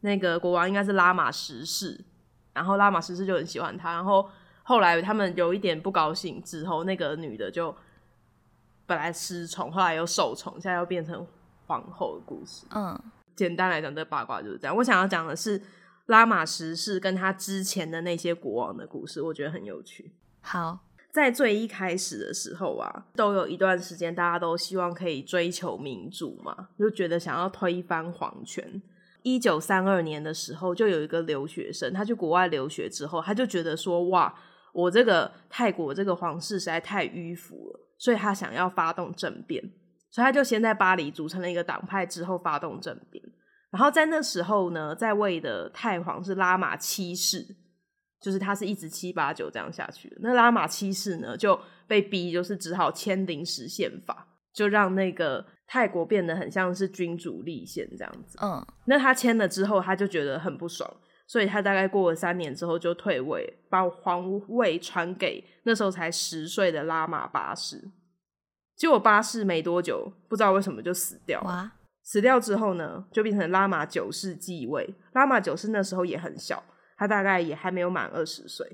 [0.00, 2.04] 那个国王应该是拉玛十世，
[2.52, 4.28] 然后拉玛十世就很喜欢她，然后
[4.62, 7.74] 后来他们有一点不高兴之后，那个女的就
[8.86, 11.26] 本来失宠，后来又受宠，现在又变成
[11.66, 12.66] 皇后的故事。
[12.70, 13.00] 嗯
[13.36, 14.76] 简单来讲，这八卦就是这样。
[14.76, 15.62] 我想要讲的是
[16.06, 20.12] 拉玛十世跟他之前的那些国王的故事，我觉得很有趣。
[20.40, 20.80] 好，
[21.18, 28.80] 在最一开始的时候啊，都有一段时间大家都希望可以追求民主嘛，就觉得想要推翻皇权。
[29.22, 34.32] 一九三二年的时候，就有一个留学生，他去国外留学之后，他就觉得说，哇，
[34.72, 39.62] 我这个泰国这个皇室实在太迂腐了，所以他想要发动政变，
[40.10, 43.22] 所以他就先在巴黎组成了一个党派，之后发动政变。
[43.70, 47.44] 然后在那时候呢，在位的太皇是拉玛七世，
[48.20, 50.16] 就是他是一直七八九这样下去的。
[50.20, 58.38] 那拉玛七世呢就被逼，就是只好签临时宪法，就让那个泰国变得很像是君主立宪这样子。
[58.42, 60.90] 嗯那他签了之后，他就觉得很不爽，
[61.26, 67.90] 所以他大概过了三年之后就退位，把皇位传给那时候才十岁的拉玛八世。
[68.74, 71.46] 结果八世没多久，不知道为什么就死掉了。
[71.48, 74.94] 哇，死掉之后呢，就变成拉玛九世继位。
[75.12, 76.62] 拉玛九世那时候也很小，
[76.98, 78.66] 他大概也还没有满二十岁。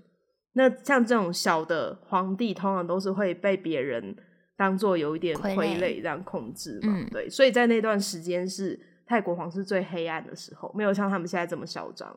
[0.55, 4.17] 那像这种小的皇帝，通常都是会被别人
[4.57, 6.93] 当做有一点傀儡这样控制嘛。
[6.97, 12.17] 嗯对，所以在那段时间是泰国皇室最黑暗的时候，没有像他们现在这么嚣张，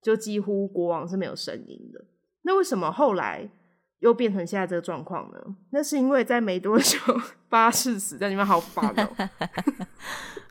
[0.00, 2.04] 就几乎国王是没有声音的。
[2.42, 3.50] 那为什么后来
[3.98, 5.38] 又变成现在这个状况呢？
[5.70, 6.98] 那是因为在没多久，
[7.50, 9.28] 巴士死在里面，好烦哦、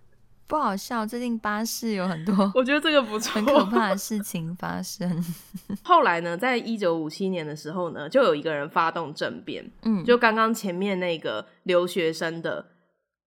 [0.53, 1.03] 不好笑。
[1.03, 5.09] 最近巴士有很多我觉得这个不错，很可怕的事情发生。
[5.83, 12.63] 后来呢，在一九五七年的时候呢，就有一个人发动政变，嗯，就刚刚前面那个留学生的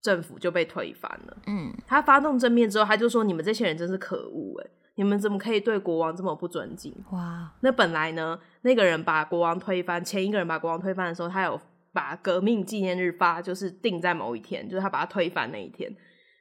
[0.00, 1.36] 政府就被推翻了。
[1.48, 11.60] 嗯他发动政变之后，他就说：“你们这些人真是可恶哎，你们怎么可以对国王这么不尊敬？”哇，那本来呢，那个人把国王推翻，前一个人把国王推翻的时候，他有
[11.92, 15.92] 把革命纪念日发，就是定在某一天，就是他把他推翻那一天。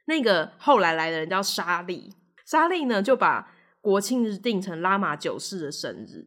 [0.06, 2.12] 那个后来来的人叫沙利，
[2.44, 6.26] 沙利呢就把国庆日定成拉玛九世的生日。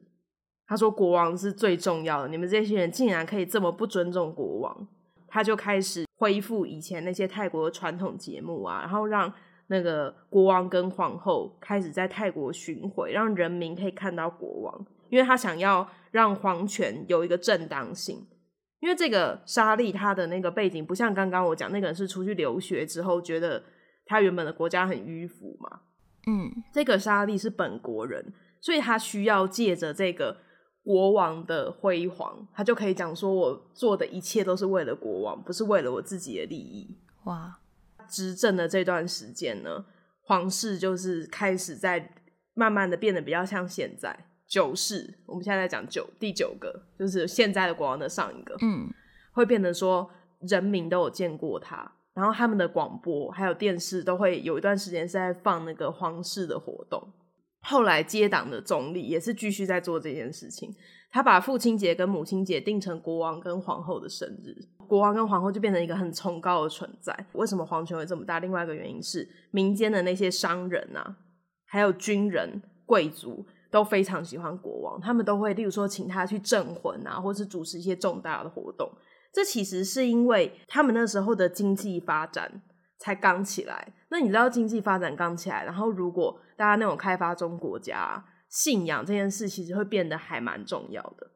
[0.68, 4.88] 他说国王是最重要的，你们这些人竟然可以这么不尊重国王，
[5.28, 9.34] 他就开始恢复以前那些泰国的传统节目啊，然后让
[9.68, 18.28] 那个国王跟皇后开始在泰国巡回，让人民可以看到国王，因为他想要让皇权有一个正当性。
[18.80, 23.62] 因为这个莎莉她的那个背景不像刚刚我讲那个人是出去留学之后觉得
[24.06, 25.82] 他原本的国家很迂腐嘛，
[26.26, 30.38] 嗯这个莎莉是本国人，所以他需要借着这个
[30.84, 36.98] 国王的辉煌，他就可以讲说我做的一切都是为了国王，不是为了我自己的利益。
[37.26, 37.60] 哇，
[38.10, 39.86] 执政的这段时间呢，
[40.24, 42.16] 皇室就是开始在
[42.56, 48.92] 慢慢的变得比较像现在九世，我们现在在讲九第九个，就是现在的国王的上一个，嗯
[49.32, 50.10] 会变成说
[50.40, 57.14] 人民都有见过他，然后他们的广播还有电视都会有一段时间是在放那个皇室的活动。
[57.62, 60.74] 后来接党的总理也是继续在做这件事情，
[61.12, 64.56] 他把父亲节跟母亲节定成国王跟皇后的生日，
[64.88, 67.14] 国王跟皇后就变成一个很崇高的存在。
[67.34, 68.40] 为什么皇权会这么大？
[68.40, 71.18] 另外一个原因是民间的那些商人啊，
[71.66, 78.92] 还有军人、贵族都非常喜欢国王，他们都会例如说请他去镇魂啊，或是主持一些重大的活动。
[79.32, 82.62] 这其实是因为他们那时候的经济发展
[82.98, 83.94] 才刚起来。
[84.10, 91.30] 那你知道经济发展刚起来，然后如果大家那种开发中国家、信仰这件事，其实会变得还蛮重要的。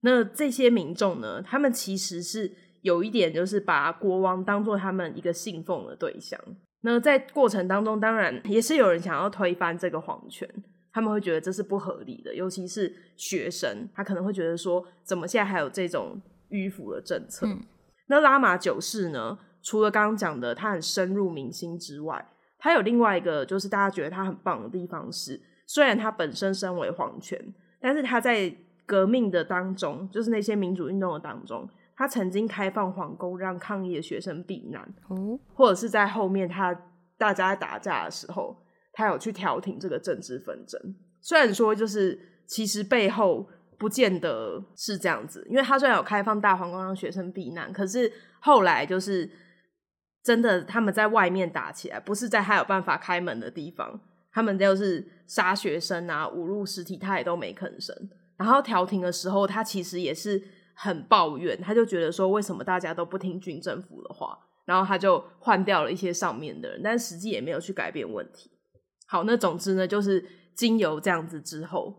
[0.00, 6.40] 那这些民众呢，他们其实是有一点就是把国王当做他们一个信奉的对象。
[6.80, 10.48] 那在过程当中，当然也是有人想要推翻这个皇权，
[10.98, 17.46] 他们会觉得这是不合理的，尤其是学生，他可能会觉得说，怎么现在还有这种迂腐的政策？
[17.46, 17.60] 嗯
[18.08, 19.38] 那拉玛九世呢？
[19.62, 22.26] 除了刚刚讲的他很深入民心之外，
[22.58, 27.38] 他有另外一个就是大家觉得他很棒的地方是，虽然他本身身为皇权，
[27.80, 28.52] 但是他在
[28.86, 36.74] 革命的当中，就是那些民主运动的当中，他曾经开放皇宫让抗议的学生避难，哦，或者是在后面他
[37.18, 38.56] 大家在打架的时候，
[38.98, 40.80] 他有去调停这个政治纷争。
[41.20, 49.30] 虽然说就是其实背后不见得是这样子，因为他虽然有开放大皇宫让学生避难，可是后来就是
[50.24, 54.00] 真的他们在外面打起来，不是在他有办法开门的地方，
[54.32, 57.94] 他们就是杀学生啊、侮辱尸体，他也都没吭声。
[58.36, 60.42] 然后调停的时候，他其实也是
[60.74, 68.50] 很抱怨，他就觉得说为什么大家都不听军政府的话，然后他就换掉了一些上面的人，但实际也没有去改变问题。
[69.10, 70.22] 好，那总之呢，就是
[70.54, 71.94] 经由这样子之后，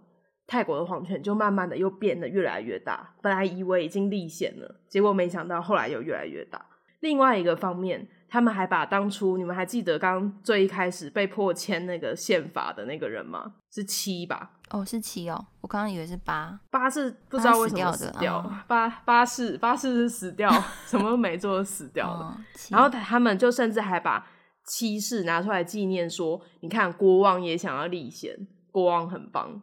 [0.45, 3.15] 泰国的皇权就慢慢的又变得越来越大。
[3.21, 6.63] 本来以为已经立宪了，结果没想到后来又越来越大。
[6.99, 13.53] 另外一个方面，他们还把当初你们还记得刚刚最一开始被迫签那个宪法的那个人吗？
[13.71, 14.51] 是七吧？
[14.69, 16.59] 哦，是七哦，我刚刚以为是八。
[16.69, 20.51] 八是不知道为什么八死掉八八是八是是死掉，
[20.85, 22.25] 什么都没做死掉了。
[22.27, 22.37] 哦，
[22.69, 24.27] 然后他们就甚至还把
[24.69, 29.59] 七世拿出来纪念，说：“你看，国王也想要立宪，国王很棒。”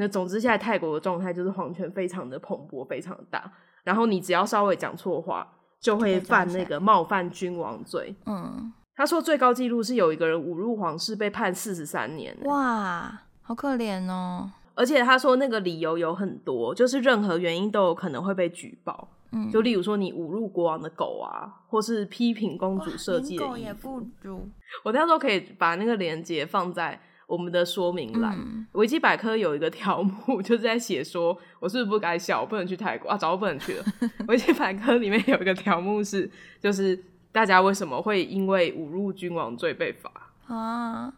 [0.00, 3.52] 那总之，现在泰国的状态就是皇权非常的蓬勃，非常大。
[3.84, 5.46] 然后你只要稍微讲错话，
[5.78, 8.14] 就会犯那个冒犯君王罪。
[8.24, 14.50] 嗯，他说最高纪录是有一个人侮辱皇室被判四十三年欸、哇，好可怜哦。
[14.78, 19.08] 而且他说那个理由有很多，就是任何原因都有可能会被举报。
[19.32, 23.74] 嗯，就例如说你侮辱国王的狗啊，或是批评公主设计的狗也。
[23.74, 24.48] 不如。
[24.84, 28.38] 我到时候可以把那个链接放在我们的说明栏。
[28.38, 33.84] 嗯维基百科有一个条目， 就是在写说，我是不是不该笑，我不能去泰国啊，早就不能去了。
[34.28, 36.96] 维基百科里面有一个条目是，就是
[37.32, 40.10] 大家为什么会因为侮辱君王罪被罚？
[40.46, 41.12] 啊，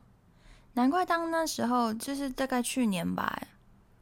[0.74, 3.40] 难怪当那时候就是大概去年吧，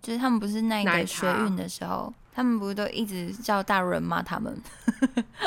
[0.02, 4.56] 就是他们不是那奶个学运的时候，他们不是都一直叫大陆人骂他们，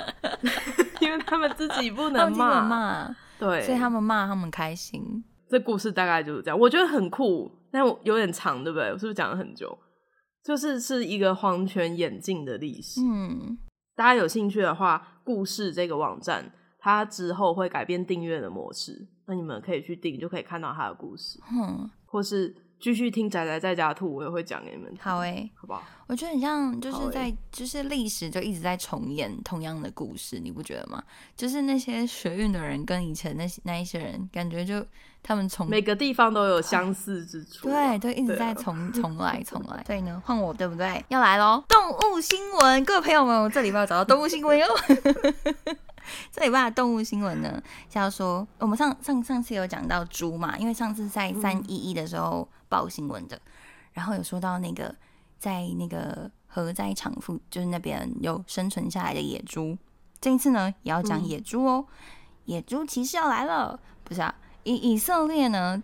[0.99, 5.23] 因为他们自己不能骂，骂，对，所以他们骂他们开心。
[5.49, 8.87] 这故事大概就是这样，我觉得很酷，但我有点长，对不对？
[8.91, 9.77] 我是不是讲了很久？
[10.43, 13.01] 就是是一个皇权演进的历史。
[13.01, 13.57] 嗯，
[13.95, 25.81] 大家有兴趣的话，故事这个网站它之后会改变订阅的模式，那你们可以去订，就可以看到他的故事，嗯，或是继续听仔仔在家兔，我也会讲给你们听，好诶、好不好？
[26.07, 31.01] 我觉得很像，就是在就是历史就一直在重演同样的故事，你不觉得吗？
[31.37, 34.85] 就是那些学运的人跟以前那些那一些人，感觉就
[35.23, 39.81] 他们从每个地方都有相似之处啊，对，都一直在重重来重来。
[39.87, 41.05] 所以 呢，换我对不对？
[41.07, 41.63] 要来喽！
[41.69, 44.67] 动物新闻，各位朋友们，我这礼拜有找到动物新闻哟。
[46.31, 47.61] 这礼拜的动物新闻呢，
[47.91, 53.39] 是要说我们上上上次有讲到猪嘛，因为上次在三一一的时候报新闻的，
[53.93, 54.95] 然后有说到那个
[55.37, 59.77] 在那个核灾场附，就是那边有生存下来的野猪。
[60.19, 61.85] 这一次呢，也要讲嗯野猪哦，
[62.45, 64.35] 野猪骑士要来了，不是啊？
[64.63, 65.81] 以以色列呢，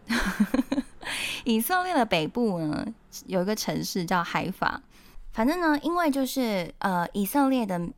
[1.43, 2.85] 以色列的北部呢
[3.25, 4.79] 有一个城市叫海法，
[5.33, 7.89] 反正呢，因为就是呃以色列的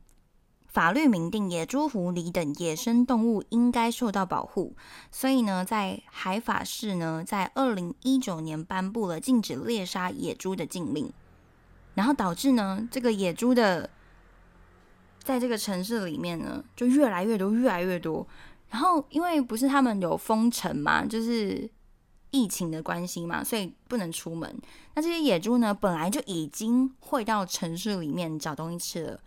[0.72, 4.76] 法律明定野猪、狐狸等野生动物应该受到保护，
[5.10, 11.12] 所以呢，在海法市呢，在二零一九年颁布了禁止猎杀野猪的禁令，
[11.94, 13.90] 然后导致呢这个野猪的
[15.24, 18.24] 在这个城市里面呢就越来越多，越来越多。
[18.68, 21.68] 然后因为不是他们有封城嘛，就是
[22.30, 24.56] 疫情的关系嘛，所以不能出门。
[24.94, 29.20] 那这些野猪呢，本来就已经会到城市里面找东西吃了，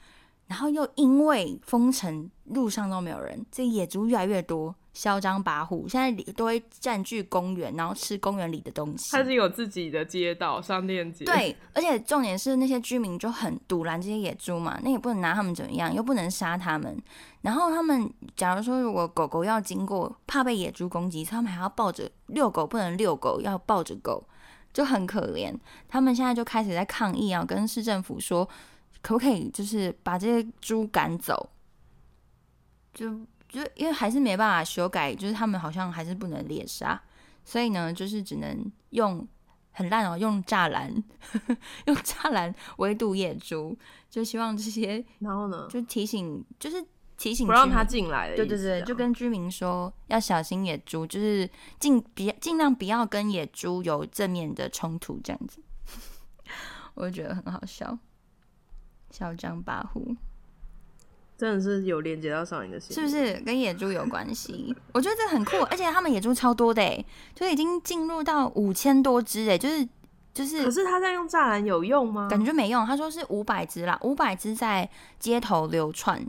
[0.54, 9.10] 然后又因为封城，路上都没有人，这野猪越来越多，嚣张跋扈，现在都会占据公园，然后吃公园里的东西。
[9.14, 16.96] 它已经有自己的街道、商店街，，对，而且重点是那些居民就很堵拦这些野猪嘛，那也不能拿他们怎么样，又不能杀他们。
[17.42, 24.24] 然后他们假如说如果狗狗要经过，怕被野猪攻击，他们还要抱着遛狗，不能遛狗，要抱着狗，
[24.72, 25.52] 就很可怜。
[25.90, 28.48] 他们现在就开始在抗议啊，跟市政府说，
[29.04, 31.52] 可不可以就是把这些猪赶走？
[32.92, 37.00] 就就因为还是没办法修改，就是他们好像还是不能猎杀，
[37.44, 39.28] 所以呢，就是只能用
[39.72, 41.04] 很烂哦，用栅栏，
[41.86, 43.78] 用栅栏围堵野猪，
[44.10, 46.84] 就希望这些然后呢，就提醒，就是
[47.18, 48.36] 提醒不让他进来的。
[48.36, 51.50] 对对对，就跟居民说要小心野猪，就是
[51.80, 55.62] 尽别尽量不要跟野猪有正面的冲突，这样子，
[56.96, 57.98] 我就觉得很好笑，
[59.14, 60.18] 嚣张跋扈，
[61.38, 64.76] 真的是有连接到上一个新是不是跟野猪有关系？
[64.92, 67.06] 我觉得这很酷，而且他们野猪超多的哎，
[67.36, 69.88] 就已经进入到五千多只哎，就是
[70.34, 72.28] 就是可是他在用栅栏有用吗？
[72.28, 72.84] 感觉就没用。
[72.88, 74.90] 他说是五百只啦，五百只在
[75.20, 76.26] 街头流窜，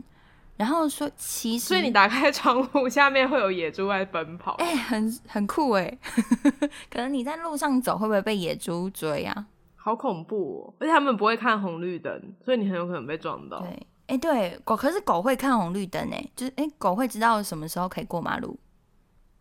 [0.57, 4.53] 然后说其实所以你打开窗户，下面会有野猪在奔跑。
[4.59, 5.97] 哎、很很酷哎，
[6.91, 9.47] 可能你在路上走会不会被野猪追啊？
[9.85, 10.73] 好恐怖哦！
[10.79, 13.59] 而且他们不会看红绿灯，所以你很有可能被撞到。
[13.59, 18.59] 对，哎、对，狗可是狗会看红绿灯哎，就是哎、狗会知道什么时候可以过马路。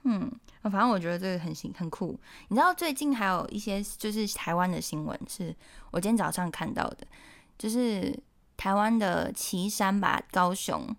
[0.03, 0.30] 嗯，
[0.64, 2.20] 反正我觉得这个很新很酷。
[2.49, 5.57] 你知道最近还有一些就是台湾的新闻，是
[5.90, 7.07] 我今天早上看到的，
[7.57, 8.14] 就是
[8.59, 10.95] 台湾的旗山吧，高雄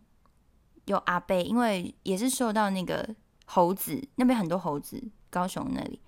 [0.85, 3.07] 有阿贝，因为也是受到那个
[3.45, 6.01] 猴子那边很多猴子，高雄那里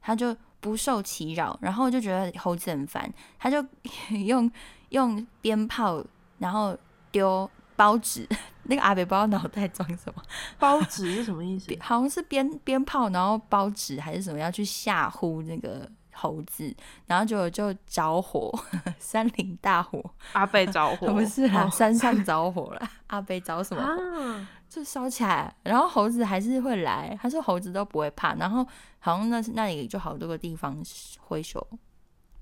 [0.00, 3.08] 他就不受其扰，然后就觉得猴子很烦，
[3.38, 3.64] 他就
[4.26, 4.50] 用
[4.88, 6.04] 用鞭炮，
[6.38, 6.76] 然后
[7.12, 8.28] 丢包纸，
[8.64, 10.20] 那个阿北不知道脑袋装什么，
[10.58, 11.72] 包纸是什么意思？
[11.80, 16.74] 好像是鞭鞭炮，然后包纸还是什么，要去吓唬那个猴子，
[17.06, 18.50] 然后就就着火，
[18.98, 20.02] 山林大火，
[20.32, 21.06] 阿贝着 火？
[21.12, 23.92] 不是啦，哦山上 着火了，阿贝着什么火？
[24.22, 24.48] 啊？
[24.68, 28.66] 就烧起来，然后猴子还是会来，他说猴子都不会怕，然后
[28.98, 30.76] 好像那那里就好多个地方
[31.20, 31.64] 挥手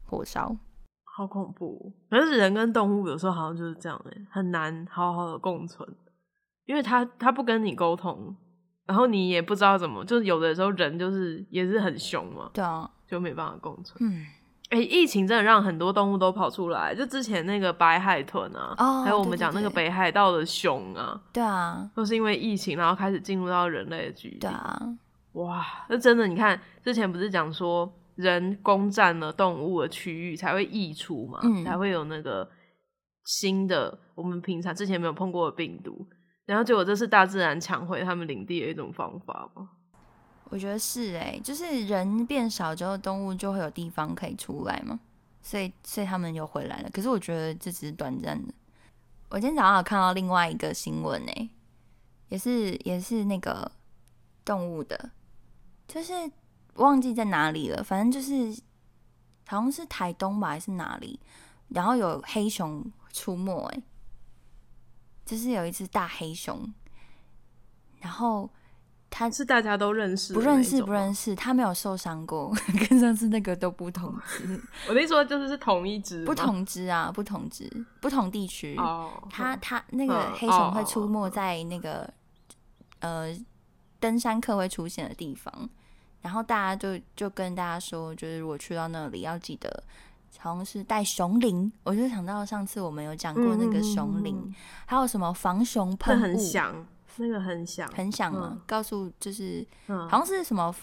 [0.07, 0.57] 火烧，
[1.05, 1.93] 好恐怖！
[2.11, 5.87] 可是人跟动物有时候好像就是这样哎、很难好好的共存，
[6.65, 8.35] 因为他他不跟你沟通，
[8.87, 13.97] 然后你也不知道怎么，就是有的时候人就是也是很凶嘛，对啊，就没办法共存。
[14.01, 14.27] 嗯，
[14.71, 24.39] 哎、疫情真的让很多动物都跑出来，就之前那个白海豚啊，哦还有我们讲那个北海道的熊啊，对啊，都是因为疫情，然后开始进入到人类的居地。
[24.41, 24.83] 对啊，
[25.35, 32.49] 哇，那真的，你看之前不是讲说人攻占了动物的区域才会溢出嘛，嗯才会有那个
[33.25, 36.07] 新的我们平常之前没有碰过的病毒，
[36.47, 39.69] 然后结果这是大自然抢回他们领地的一种方法吗？
[40.51, 45.01] 我觉得是哎、就是人变少之后，动物就会有地方可以出来嘛，
[45.43, 46.91] 所以所以他们又回来了。
[46.91, 48.55] 可是我觉得这只是短暂的。
[49.31, 51.49] 我今天早上有看到另外一个新闻哎、
[52.29, 53.71] 也是也是那个
[54.45, 55.11] 动物的，
[55.89, 56.13] 就是
[56.75, 58.63] 忘记在哪里了，反正就是
[59.47, 61.19] 好像是台东吧还是哪里，
[61.69, 63.83] 然后有黑熊出没哎、
[65.25, 66.73] 就是有一只大黑熊，
[67.99, 68.49] 然后
[69.17, 70.35] 它是大家都认识？
[70.35, 70.91] 不认识，不。
[70.91, 72.53] 认识，他没有受伤过，
[72.91, 74.61] 跟上次那个都不同只，
[74.91, 78.75] 我的意思说就是是同一只，不同只啊，不同只，不同地区。
[78.77, 79.13] 哦。
[79.31, 82.13] 它它那个嗯黑熊哦会出没在那个、
[82.99, 83.33] 呃
[84.01, 85.71] 登山客会出现的地方，
[86.21, 89.85] 然后大家就就跟大家说，就是如果去到那里要记得。
[90.41, 94.55] 好像是带熊铃，我就想到上次我们有讲过那个熊铃，嗯
[94.85, 96.87] 还有什么防熊那喷雾，很响，
[97.19, 100.75] 那个很响，很响嘛，嗯告诉就是嗯，好像是什么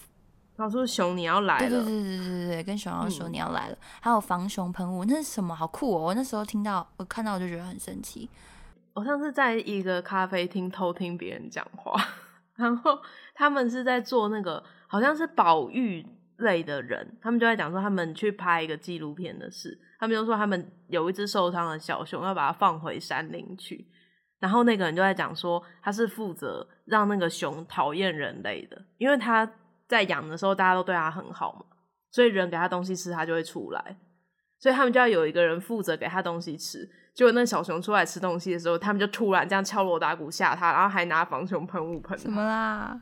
[0.55, 3.33] 告诉熊你要来了，对对对对对对对，跟熊要说嗯。
[3.33, 5.55] 你要来了，还有防熊喷雾，那是什么？
[5.55, 6.03] 好酷哦！
[6.05, 8.29] 我那时候听到，我看到我就觉得很神奇。
[8.93, 11.95] 我上次在一个咖啡厅偷听别人讲话，
[12.55, 12.99] 然后
[13.33, 16.05] 他们是在做那个好像是保育
[16.37, 23.87] 类的人，他们就在讲说他们去拍一个纪录片的事，他们就说他们有一只受伤的小熊要把它放回山林去，
[24.41, 29.49] 然后那个人就在讲说他是负责让那个熊讨厌人类的，因为他
[29.87, 31.63] 在养的时候大家都对他很好嘛，
[32.09, 33.95] 所以人给他东西吃，他就会出来。
[34.59, 36.87] 所以他们就要有一个人负责给他东西吃。
[37.15, 42.23] 结果那小熊出来吃东西的时候，他们就突然这样敲锣打鼓吓他，然后还拿防熊喷雾喷他。
[42.23, 43.01] 什么啦？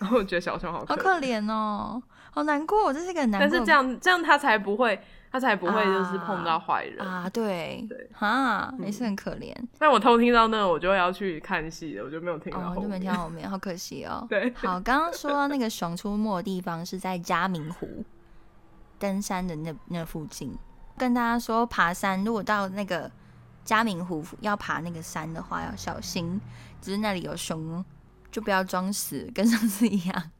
[0.00, 2.02] 然后我觉得小熊好可好可怜哦，
[2.36, 3.48] 好难过，这是一个很难过。
[3.48, 5.00] 但是这样这样他才不会，
[5.32, 7.02] 他才不会就是碰到坏人。
[7.04, 12.82] 啊，对对哈，嗯也是很可怜但我偷听到那个，我就要去看戏了，我就没有听到哦，后面。
[12.82, 14.26] 就没听到后面，好可惜哦。
[14.28, 18.04] 对，好，刚刚说到那个熊出没的地方是在嘉明湖
[18.98, 20.54] 登山的那那附近，
[20.98, 23.10] 跟大家说爬山，如果到那个
[23.64, 26.38] 嘉明湖要爬那个山的话，要小心，
[26.82, 27.84] 就是那里有熊哦，
[28.30, 30.30] 就不要装死，跟上次一样，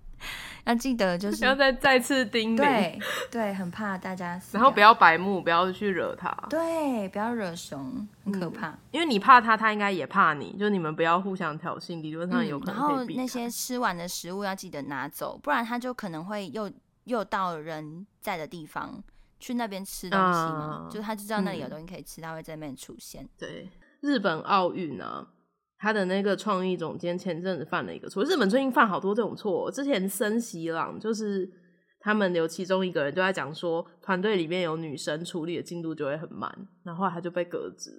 [0.67, 2.99] 要记得就是不要再再次叮咛，对
[3.31, 8.79] 对，很怕大家死然后不要白目，不要去惹他，对，不要惹熊，很可嗯怕。
[8.91, 13.05] 因为你怕他，他应该也怕你，就你们不要互相挑衅，理论上有可嗯然后。
[13.17, 16.71] 那些吃完的食物要记得拿走，不然他就可能会又
[17.05, 19.03] 又到人在的地方，
[19.39, 23.27] 去那边吃东西就是他就知道那里有嗯东西可以吃，他会在那边出现。
[23.39, 25.27] 对，日本奥运啊，
[25.79, 29.71] 他的那个创意总监前阵子犯了一个错，日本最近犯好多这种错。
[29.71, 31.51] 之前森喜朗就是
[32.01, 37.91] 他们有其中一个人就在讲说，团队里面有女生处理的进度就会很慢，然后他就被革职。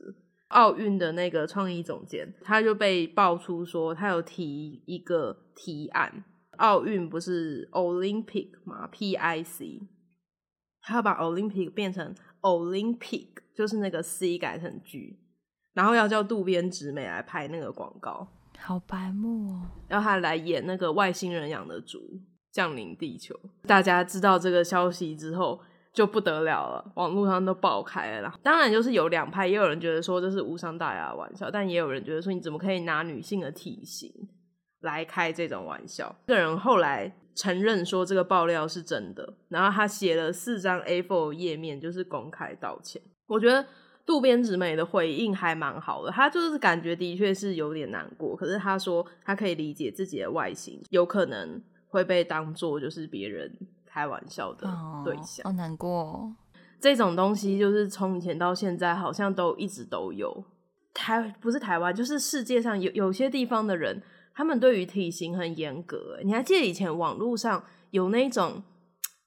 [0.49, 6.23] 奥运的那个创意总监，他就被爆出说，他有提一个提案，
[6.55, 9.81] 奥运不是 Olympic 嘛，P I C，
[10.81, 15.19] 他要把 Olympic 变成 Olympic，就是那个 C 改成 G，
[15.77, 19.61] 然后要叫渡边直美来拍那个广告，好白目哦！
[19.89, 21.99] 要他来演那个外星人养的猪
[22.51, 23.39] 降临地球。
[23.67, 25.61] 大家知道这个消息之后
[25.93, 28.39] 就不得了了，网络上都爆开了啦。
[28.41, 34.11] 当然就是有两派，也有人觉得说这是无伤大雅的玩笑，但也有人觉得说你怎么可以拿女性的体型
[34.79, 36.15] 来开这种玩笑？
[36.25, 42.99] 这个人后来承认说这个爆料是真的，然后他写了四张 A4 页面，就是公开道歉。
[43.27, 43.63] 我觉得
[44.07, 53.53] 渡边直美的回应还蛮好的，他就是感觉的确是有点难过，可是他说他可以理解自己的外形有可能会被当做就是别人
[53.85, 55.43] 开玩笑的哦，对象。
[55.43, 56.35] 好难过、哦。
[56.79, 60.45] 这种东西就是从以前到现在好像都一直都有。
[60.93, 64.01] 台不是台湾，就是世界上有有些地方的人，
[64.33, 66.15] 他们对于体型很严格。
[66.17, 68.63] 欸你还记得以前网络上有那种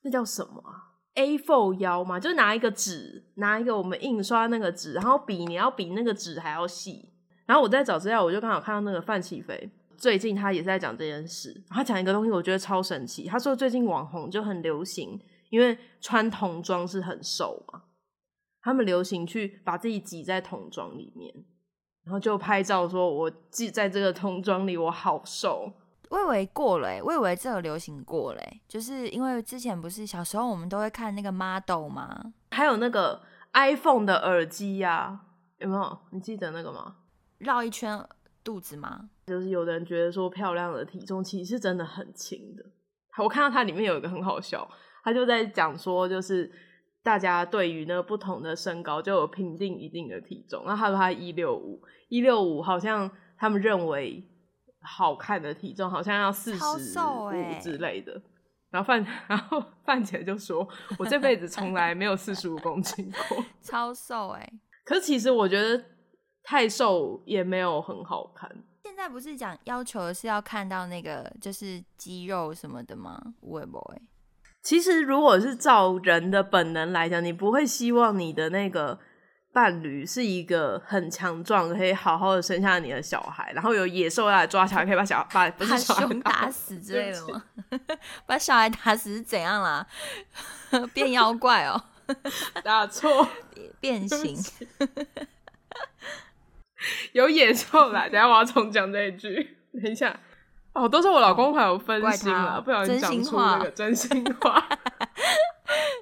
[0.03, 7.09] 那叫什么啊？A4 腰嘛，就拿一个纸，拿一个我们印刷那个纸，然后笔你要比那个纸还要细。
[7.47, 11.63] 然后我在找资料，我就刚好看到那个范启飞，最近他也是在讲这件事。
[11.69, 13.25] 他讲一个东西，我觉得超神奇。
[13.25, 17.83] 他说最近网红就很流行，因为穿童装是很瘦嘛，
[18.63, 21.35] 他们流行去把自己挤在童装里面，
[22.05, 25.73] 然后就拍照说：“我挤在这个童装里，我好瘦。
[26.11, 35.21] 我以为过了、欸，我以为这个流行过了、欸，就是因为之前不是小时候我们都会看那个 model 吗？”还有那个 iPhone 的耳机呀、
[35.59, 35.99] 有没有？
[36.11, 36.97] 你记得那个吗？
[37.39, 38.05] 绕一圈
[38.43, 39.09] 肚子吗？
[39.29, 42.65] 就是有的人觉得说漂亮的体重其实是真的很轻的。
[43.19, 44.69] 我看到它里面有一个很好笑，
[45.05, 46.51] 他就在讲说，就是
[47.03, 50.65] 大家对于那个不同的身高就有评定一定的体重。
[50.67, 54.27] 然后他说他一六五，一六五好像他们认为
[54.83, 58.21] 好看的体重好像要四超十五之类的。
[58.71, 60.67] 然后范， 然后范姐就说
[60.97, 63.45] ：“我这辈子从来没有四十五公斤过。
[63.61, 64.53] 超瘦哎、”
[64.87, 65.85] 可是其实我觉得
[66.45, 68.49] 太瘦也没有很好看。
[68.85, 73.21] 现在不是讲要求的是要看到那个就是肌肉什么的吗？
[73.41, 74.03] 会不会？
[74.63, 78.99] 其实，如果是照人的本能来讲，你不会希望你的那个
[79.53, 87.43] 伴侣是一个很强壮，可以好好的生下你的小孩，然后有野兽要来抓小孩，可以把小把不把是小孩熊打死之类的吗？
[88.27, 89.87] 把小孩打死是怎样啦？
[90.95, 91.83] 变妖怪哦，
[92.63, 93.27] 打错，
[93.81, 94.37] 变形。
[97.13, 98.09] 有野兽来。
[98.09, 100.17] 等下我要重讲这一句，等一下。
[100.73, 104.69] 哦，都是我老公还有分心了，哦不小心真讲出那个真心话。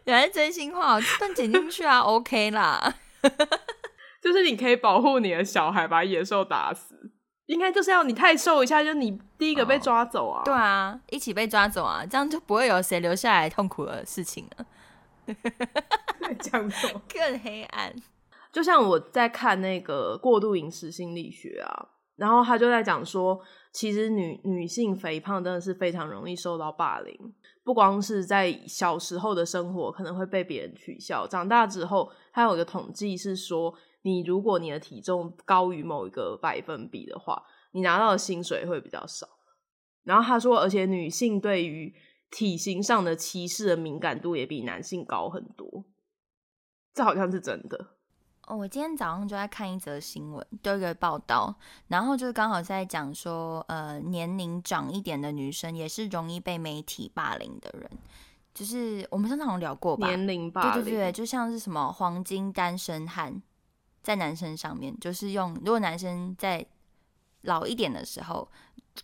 [0.05, 2.95] 原来真心话，这段剪进去啊，OK 啦。
[4.23, 7.13] 就是你可以保护你的小孩，把野兽打死。
[7.47, 10.43] 应该就是要你太瘦一下，就你第一个被抓走啊。
[10.45, 14.67] 对啊，一起被抓走啊，这样就不会有谁留下来痛苦的事情了。
[16.41, 17.01] 讲什么？
[17.09, 17.95] 更黑暗。
[18.53, 23.41] 就像我在看那个过度饮食心理学啊，然后他就在讲说，
[23.73, 39.29] 其实女女性肥胖真的是非常容易受到霸凌，不光是在小时候的生活可能会被别人取笑，长大之后，还有一个统计是说，你如果你的体重高于某一个百分比的话，你拿到的薪水会比较少。
[40.03, 41.95] 然后他说，而且女性对于
[42.31, 45.85] 体型上的歧视的敏感度也比男性高很多，
[46.95, 47.98] 这好像是真的。
[48.49, 51.55] 哦，我今天早上就在看一则新闻，就一个报道，
[51.89, 57.91] 然后就是刚好在讲说，呃，年龄长一点的女生也是容易被媒体霸凌的人，
[58.55, 60.07] 就是我们上次好像聊过吧？
[60.07, 60.75] 年龄霸？
[60.75, 63.43] 凌，对对对，就像是什么黄金单身汉，
[64.03, 66.65] 在男生上面，就是用如果男生在
[67.43, 68.51] 老一点的时候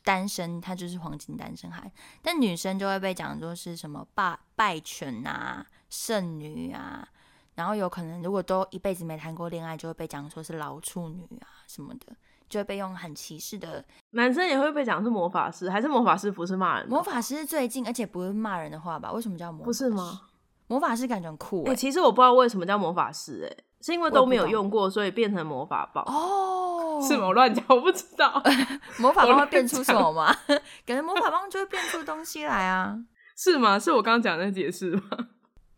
[0.02, 1.92] 单身，他就是黄金单身汉，
[2.22, 7.06] 但女生就会被讲说是什么霸败犬啊、剩女啊，
[7.54, 12.14] 然后有可能如果都一辈子没谈过恋爱，就会被讲说是老处女啊什么的，
[12.48, 13.84] 就会被用很歧视的。
[14.10, 16.88] 男生也会被讲是魔法师，还是魔法师不是骂人？
[16.88, 19.12] 魔法师最近，而且不是骂人的话吧？
[19.12, 19.64] 为什么叫魔法？
[19.64, 20.20] 不是吗？？
[20.66, 27.26] 魔法师感觉很酷哎、哎、其实我不知道为什么叫魔法师、哎，是因为都没有用过，所以变成魔法棒，哦， 是吗？
[27.26, 28.42] 我乱讲，我不知道，
[28.98, 30.34] 魔法棒会变出什讲么吗？
[30.86, 32.98] 感觉魔法棒就会变出东西来啊！
[33.36, 33.78] 是吗？
[33.78, 35.02] 是我刚刚讲的那解释吗？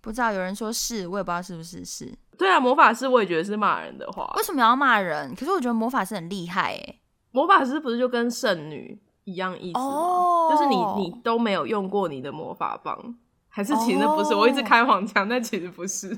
[0.06, 2.16] 不知道有人说是，我也不知道是不是是。
[2.38, 4.42] 对啊，魔法师我也觉得是骂人的话为。
[4.44, 5.34] 什么要骂人？
[5.34, 7.00] 可是我觉得魔法师很厉害哎。
[7.32, 9.84] 魔法师不是就跟圣女一样意思吗？
[9.84, 13.16] 哦就是你你都没有用过你的魔法棒，
[13.48, 14.32] 还是其实那不是？
[14.32, 16.16] 哦我一直开黄腔，但其实不是。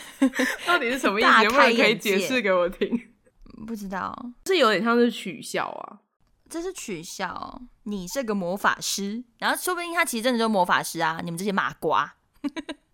[0.66, 1.28] 到底是什么意思？
[1.28, 2.98] 大有没有人可以解释给我听？
[3.66, 4.16] 不知道，
[4.46, 5.98] 是有点像是取笑啊。
[6.48, 7.60] 这是取笑。
[7.82, 11.20] 你是个魔法师，然后说不定他其实真的就是魔法师啊！
[11.22, 12.16] 你们这些麻瓜，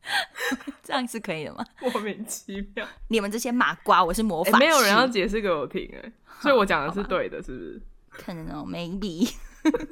[0.83, 1.65] 这样是可以的吗？
[1.81, 7.83] 莫名其妙，你们这些麻瓜，我是魔欸法师，没有人要解释给我听哎、所以我讲的是对的，是不是？
[8.11, 9.33] 可能哦，maybe。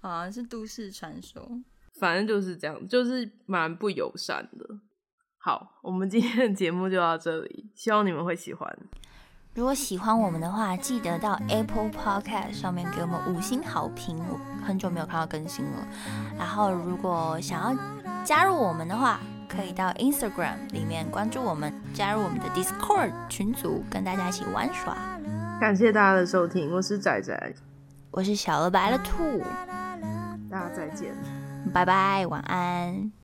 [0.00, 1.48] 啊，是都市传说。
[1.98, 4.66] 反正就是这样，就是蛮不友善的。
[5.38, 8.78] 好，我们今天的节目就到这里，希望你们会喜欢。
[9.54, 14.16] 如果喜欢我们的话，记得到 Apple Podcast 上面给我们五星好评。
[14.18, 15.88] 我很久没有看到更新了。
[16.38, 24.96] 然后，如果想要加入我们的话，可以到 Instagram 里面关注我们，加入我们的 Discord 群组，跟大家一起玩耍。
[25.60, 27.54] 感谢大家的收听，我是仔仔，
[28.10, 29.42] 我是小鹅白了兔，
[30.50, 31.12] 大家再见。
[31.72, 33.10] 拜拜，晚安。